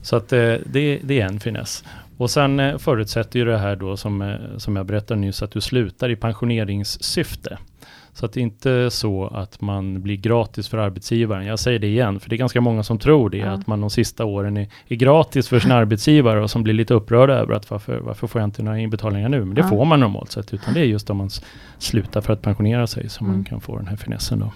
Så 0.02 0.16
att 0.16 0.32
eh, 0.32 0.54
det, 0.66 1.00
det 1.02 1.20
är 1.20 1.26
en 1.26 1.40
finess. 1.40 1.84
Och 2.16 2.30
sen 2.30 2.60
eh, 2.60 2.78
förutsätter 2.78 3.38
ju 3.38 3.44
det 3.44 3.58
här 3.58 3.76
då 3.76 3.96
som, 3.96 4.22
eh, 4.22 4.36
som 4.56 4.76
jag 4.76 4.86
berättade 4.86 5.20
nyss 5.20 5.42
att 5.42 5.50
du 5.50 5.60
slutar 5.60 6.08
i 6.08 6.16
pensioneringssyfte. 6.16 7.58
Så 8.12 8.26
att 8.26 8.32
det 8.32 8.40
inte 8.40 8.70
är 8.70 8.90
så 8.90 9.26
att 9.26 9.60
man 9.60 10.02
blir 10.02 10.16
gratis 10.16 10.68
för 10.68 10.78
arbetsgivaren. 10.78 11.46
Jag 11.46 11.58
säger 11.58 11.78
det 11.78 11.86
igen, 11.86 12.20
för 12.20 12.30
det 12.30 12.36
är 12.36 12.38
ganska 12.38 12.60
många 12.60 12.82
som 12.82 12.98
tror 12.98 13.30
det, 13.30 13.38
ja. 13.38 13.50
att 13.50 13.66
man 13.66 13.80
de 13.80 13.90
sista 13.90 14.24
åren 14.24 14.56
är, 14.56 14.68
är, 14.88 14.96
gratis 14.96 15.48
för 15.48 15.60
sin 15.60 15.72
arbetsgivare 15.72 16.42
och 16.42 16.50
som 16.50 16.62
blir 16.62 16.74
lite 16.74 16.94
upprörda 16.94 17.34
över 17.34 17.54
att 17.54 17.70
varför, 17.70 17.98
varför 17.98 18.26
får 18.26 18.40
jag 18.40 18.46
inte 18.46 18.62
några 18.62 18.78
inbetalningar 18.78 19.28
nu? 19.28 19.44
Men 19.44 19.54
det 19.54 19.60
ja. 19.60 19.68
får 19.68 19.84
man 19.84 20.00
normalt 20.00 20.32
sett, 20.32 20.54
utan 20.54 20.74
det 20.74 20.80
är 20.80 20.84
just 20.84 21.10
om 21.10 21.16
man 21.16 21.30
slutar 21.78 22.20
för 22.20 22.32
att 22.32 22.42
pensionera 22.42 22.86
sig 22.86 23.08
som 23.08 23.26
mm. 23.26 23.38
man 23.38 23.44
kan 23.44 23.60
få 23.60 23.76
den 23.76 23.86
här 23.86 23.96
finessen 23.96 24.38
då. 24.38 24.52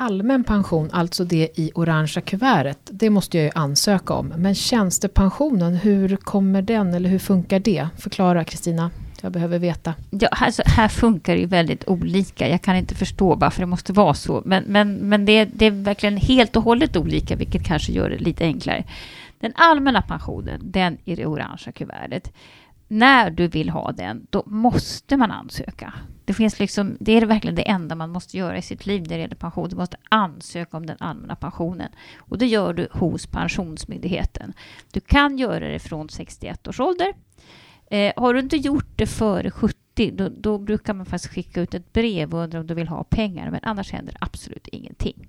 Allmän 0.00 0.44
pension, 0.44 0.90
alltså 0.92 1.24
det 1.24 1.48
i 1.54 1.72
orangea 1.74 2.20
kuvertet, 2.20 2.78
det 2.84 3.10
måste 3.10 3.36
jag 3.38 3.44
ju 3.44 3.50
ansöka 3.54 4.14
om. 4.14 4.26
Men 4.26 4.54
tjänstepensionen, 4.54 5.76
hur 5.76 6.16
kommer 6.16 6.62
den 6.62 6.94
eller 6.94 7.08
hur 7.10 7.18
funkar 7.18 7.58
det? 7.58 7.88
Förklara 7.98 8.44
Kristina. 8.44 8.90
Jag 9.22 9.32
behöver 9.32 9.58
veta. 9.58 9.94
Ja, 10.10 10.28
alltså, 10.28 10.62
här 10.66 10.88
funkar 10.88 11.34
det 11.34 11.40
ju 11.40 11.46
väldigt 11.46 11.88
olika. 11.88 12.48
Jag 12.48 12.62
kan 12.62 12.76
inte 12.76 12.94
förstå 12.94 13.34
varför 13.34 13.60
det 13.60 13.66
måste 13.66 13.92
vara 13.92 14.14
så. 14.14 14.42
Men, 14.44 14.64
men, 14.66 14.94
men 14.94 15.24
det, 15.24 15.44
det 15.44 15.66
är 15.66 15.70
verkligen 15.70 16.16
helt 16.16 16.56
och 16.56 16.62
hållet 16.62 16.96
olika, 16.96 17.36
vilket 17.36 17.64
kanske 17.64 17.92
gör 17.92 18.10
det 18.10 18.18
lite 18.18 18.44
enklare. 18.44 18.84
Den 19.40 19.52
allmänna 19.54 20.02
pensionen, 20.02 20.60
den 20.62 20.98
i 21.04 21.14
det 21.14 21.26
orangea 21.26 21.72
kuvertet. 21.72 22.32
När 22.92 23.30
du 23.30 23.48
vill 23.48 23.70
ha 23.70 23.92
den, 23.92 24.26
då 24.30 24.42
måste 24.46 25.16
man 25.16 25.30
ansöka. 25.30 25.94
Det, 26.24 26.34
finns 26.34 26.58
liksom, 26.58 26.96
det 27.00 27.12
är 27.12 27.26
verkligen 27.26 27.54
det 27.54 27.68
enda 27.68 27.94
man 27.94 28.10
måste 28.10 28.36
göra 28.36 28.58
i 28.58 28.62
sitt 28.62 28.86
liv 28.86 29.02
när 29.02 29.08
det 29.08 29.20
gäller 29.20 29.34
pension. 29.34 29.68
Du 29.68 29.76
måste 29.76 29.96
ansöka 30.08 30.76
om 30.76 30.86
den 30.86 30.96
allmänna 31.00 31.36
pensionen. 31.36 31.92
Och 32.18 32.38
det 32.38 32.46
gör 32.46 32.72
du 32.72 32.88
hos 32.92 33.26
Pensionsmyndigheten. 33.26 34.52
Du 34.92 35.00
kan 35.00 35.38
göra 35.38 35.68
det 35.68 35.78
från 35.78 36.08
61 36.08 36.68
års 36.68 36.80
ålder. 36.80 37.12
Eh, 37.90 38.12
har 38.16 38.34
du 38.34 38.40
inte 38.40 38.56
gjort 38.56 38.96
det 38.96 39.06
före 39.06 39.50
70, 39.50 40.10
då, 40.10 40.28
då, 40.28 40.58
brukar 40.58 40.94
man 40.94 41.06
faktiskt 41.06 41.34
skicka 41.34 41.60
ut 41.60 41.74
ett 41.74 41.92
brev 41.92 42.34
och 42.34 42.40
undra 42.40 42.60
om 42.60 42.66
du 42.66 42.74
vill 42.74 42.88
ha 42.88 43.04
pengar. 43.04 43.50
Men 43.50 43.60
annars 43.62 43.92
händer 43.92 44.16
absolut 44.20 44.68
ingenting. 44.68 45.28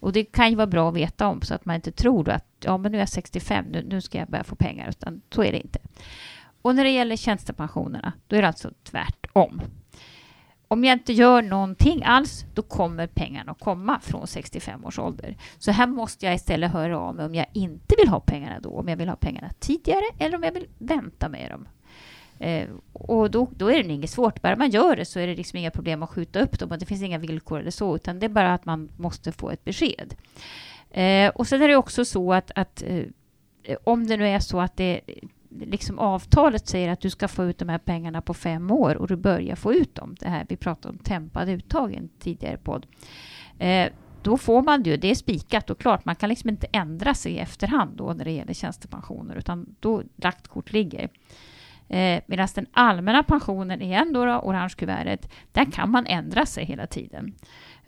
Och 0.00 0.12
det 0.12 0.24
kan 0.24 0.50
ju 0.50 0.56
vara 0.56 0.66
bra 0.66 0.88
att 0.88 0.96
veta 0.96 1.26
om 1.26 1.42
så 1.42 1.54
att 1.54 1.64
man 1.64 1.76
inte 1.76 1.92
tror 1.92 2.28
att 2.28 2.46
ja, 2.60 2.76
men 2.76 2.92
nu 2.92 2.98
är 2.98 3.02
jag 3.02 3.08
65, 3.08 3.64
nu, 3.64 3.86
nu 3.88 4.00
ska 4.00 4.18
jag 4.18 4.28
börja 4.28 4.44
få 4.44 4.56
pengar, 4.56 4.88
utan 4.88 5.20
så 5.30 5.42
är 5.42 5.52
det 5.52 5.58
inte. 5.58 5.78
Och 6.68 6.74
när 6.74 6.84
det 6.84 6.90
gäller 6.90 7.16
tjänstepensionerna, 7.16 8.12
då 8.26 8.36
är 8.36 8.42
det 8.42 8.48
alltså 8.48 8.70
tvärtom. 8.82 9.62
Om 10.68 10.84
jag 10.84 10.92
inte 10.92 11.12
gör 11.12 11.42
någonting 11.42 12.02
alls, 12.04 12.44
då 12.54 12.62
kommer 12.62 13.06
pengarna 13.06 13.52
att 13.52 13.60
komma 13.60 14.00
från 14.00 14.26
65 14.26 14.84
års 14.84 14.98
ålder. 14.98 15.36
Så 15.58 15.70
här 15.70 15.86
måste 15.86 16.26
jag 16.26 16.34
istället 16.34 16.72
höra 16.72 16.98
av 16.98 17.14
mig 17.14 17.26
om 17.26 17.34
jag 17.34 17.46
inte 17.52 17.94
vill 17.98 18.08
ha 18.08 18.20
pengarna 18.20 18.60
då, 18.60 18.70
om 18.70 18.88
jag 18.88 18.96
vill 18.96 19.08
ha 19.08 19.16
pengarna 19.16 19.50
tidigare 19.58 20.04
eller 20.18 20.36
om 20.36 20.42
jag 20.42 20.52
vill 20.52 20.66
vänta 20.78 21.28
med 21.28 21.50
dem. 21.50 21.68
Eh, 22.38 22.68
och 22.92 23.30
då, 23.30 23.48
då 23.56 23.70
är 23.70 23.82
det 23.82 23.92
inget 23.92 24.10
svårt. 24.10 24.42
Bara 24.42 24.56
man 24.56 24.70
gör 24.70 24.96
det 24.96 25.04
så 25.04 25.20
är 25.20 25.26
det 25.26 25.34
liksom 25.34 25.58
inga 25.58 25.70
problem 25.70 26.02
att 26.02 26.10
skjuta 26.10 26.40
upp 26.40 26.58
dem 26.58 26.70
och 26.70 26.78
det 26.78 26.86
finns 26.86 27.02
inga 27.02 27.18
villkor 27.18 27.60
eller 27.60 27.70
så, 27.70 27.96
utan 27.96 28.18
det 28.18 28.26
är 28.26 28.30
bara 28.30 28.54
att 28.54 28.64
man 28.64 28.90
måste 28.96 29.32
få 29.32 29.50
ett 29.50 29.64
besked. 29.64 30.14
Eh, 30.90 31.28
och 31.28 31.46
sen 31.46 31.62
är 31.62 31.68
det 31.68 31.76
också 31.76 32.04
så 32.04 32.32
att, 32.32 32.50
att 32.54 32.82
eh, 32.82 33.04
om 33.84 34.06
det 34.06 34.16
nu 34.16 34.28
är 34.28 34.40
så 34.40 34.60
att 34.60 34.76
det 34.76 35.00
liksom 35.50 35.98
avtalet 35.98 36.68
säger 36.68 36.88
att 36.88 37.00
du 37.00 37.10
ska 37.10 37.28
få 37.28 37.44
ut 37.44 37.58
de 37.58 37.68
här 37.68 37.78
pengarna 37.78 38.20
på 38.22 38.34
fem 38.34 38.70
år 38.70 38.96
och 38.96 39.08
du 39.08 39.16
börjar 39.16 39.56
få 39.56 39.74
ut 39.74 39.94
dem. 39.94 40.16
Det 40.20 40.28
här 40.28 40.46
vi 40.48 40.56
pratade 40.56 40.92
om 40.92 40.98
tempade 40.98 41.52
uttag 41.52 41.92
i 41.92 41.96
en 41.96 42.08
tidigare 42.18 42.56
podd. 42.56 42.86
Eh, 43.58 43.88
då 44.22 44.38
får 44.38 44.62
man 44.62 44.82
det 44.82 44.90
ju, 44.90 44.96
det 44.96 45.10
är 45.10 45.14
spikat 45.14 45.70
och 45.70 45.80
klart. 45.80 46.04
Man 46.04 46.16
kan 46.16 46.28
liksom 46.28 46.50
inte 46.50 46.66
ändra 46.72 47.14
sig 47.14 47.32
i 47.32 47.38
efterhand 47.38 47.96
då 47.96 48.12
när 48.12 48.24
det 48.24 48.30
gäller 48.30 48.54
tjänstepensioner, 48.54 49.36
utan 49.36 49.76
då 49.80 50.02
lagt 50.16 50.48
kort 50.48 50.72
ligger. 50.72 51.08
Eh, 51.88 52.20
Medan 52.26 52.48
den 52.54 52.66
allmänna 52.72 53.22
pensionen 53.22 53.82
igen 53.82 54.12
då, 54.12 54.24
då 54.24 54.32
orange 54.32 54.74
kuvertet, 54.76 55.32
där 55.52 55.64
kan 55.64 55.90
man 55.90 56.06
ändra 56.06 56.46
sig 56.46 56.64
hela 56.64 56.86
tiden. 56.86 57.34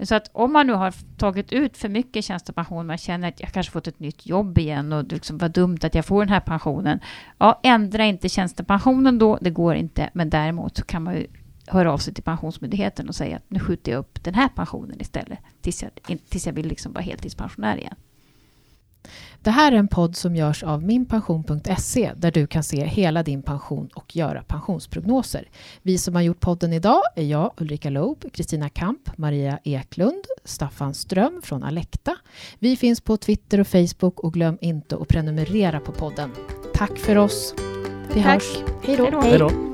Så 0.02 0.14
att 0.14 0.30
om 0.32 0.52
man 0.52 0.66
nu 0.66 0.72
har 0.72 0.94
tagit 1.16 1.52
ut 1.52 1.76
för 1.76 1.88
mycket 1.88 2.24
tjänstepension, 2.24 2.86
man 2.86 2.98
känner 2.98 3.28
att 3.28 3.40
jag 3.40 3.52
kanske 3.52 3.72
fått 3.72 3.86
ett 3.86 4.00
nytt 4.00 4.26
jobb 4.26 4.58
igen 4.58 4.92
och 4.92 5.04
det 5.04 5.14
liksom 5.14 5.38
var 5.38 5.48
dumt 5.48 5.78
att 5.82 5.94
jag 5.94 6.04
får 6.04 6.20
den 6.20 6.28
här 6.28 6.40
pensionen. 6.40 7.00
Ja, 7.38 7.60
ändra 7.62 8.04
inte 8.04 8.28
tjänstepensionen 8.28 9.18
då, 9.18 9.38
det 9.40 9.50
går 9.50 9.74
inte, 9.74 10.10
men 10.12 10.30
däremot 10.30 10.76
så 10.76 10.84
kan 10.84 11.02
man 11.02 11.14
ju 11.14 11.26
höra 11.66 11.92
av 11.92 11.98
sig 11.98 12.14
till 12.14 12.24
Pensionsmyndigheten 12.24 13.08
och 13.08 13.14
säga 13.14 13.36
att 13.36 13.50
nu 13.50 13.60
skjuter 13.60 13.92
jag 13.92 13.98
upp 13.98 14.24
den 14.24 14.34
här 14.34 14.48
pensionen 14.48 15.00
istället, 15.00 15.38
tills 15.60 15.82
jag, 15.82 16.18
tills 16.28 16.46
jag 16.46 16.52
vill 16.52 16.66
liksom 16.66 16.92
vara 16.92 17.04
heltidspensionär 17.04 17.76
igen. 17.76 17.94
Det 19.42 19.50
här 19.50 19.72
är 19.72 19.76
en 19.76 19.88
podd 19.88 20.16
som 20.16 20.36
görs 20.36 20.62
av 20.62 20.82
minpension.se 20.82 22.12
där 22.16 22.30
du 22.30 22.46
kan 22.46 22.62
se 22.62 22.84
hela 22.84 23.22
din 23.22 23.42
pension 23.42 23.88
och 23.94 24.16
göra 24.16 24.42
pensionsprognoser. 24.42 25.48
Vi 25.82 25.98
som 25.98 26.14
har 26.14 26.22
gjort 26.22 26.40
podden 26.40 26.72
idag 26.72 27.02
är 27.16 27.24
jag, 27.24 27.52
Ulrika 27.56 27.90
Loob, 27.90 28.32
Kristina 28.32 28.68
Kamp, 28.68 29.18
Maria 29.18 29.58
Eklund, 29.64 30.24
Staffan 30.44 30.94
Ström 30.94 31.40
från 31.44 31.62
Alekta. 31.62 32.16
Vi 32.58 32.76
finns 32.76 33.00
på 33.00 33.16
Twitter 33.16 33.60
och 33.60 33.66
Facebook 33.66 34.20
och 34.20 34.32
glöm 34.32 34.58
inte 34.60 34.96
att 34.96 35.08
prenumerera 35.08 35.80
på 35.80 35.92
podden. 35.92 36.30
Tack 36.74 36.98
för 36.98 37.16
oss. 37.16 37.54
Vi 38.14 38.22
Tack. 38.22 38.32
hörs. 38.32 38.56
Hej 38.82 38.96
då. 38.96 39.20
Hej 39.20 39.38
då. 39.38 39.69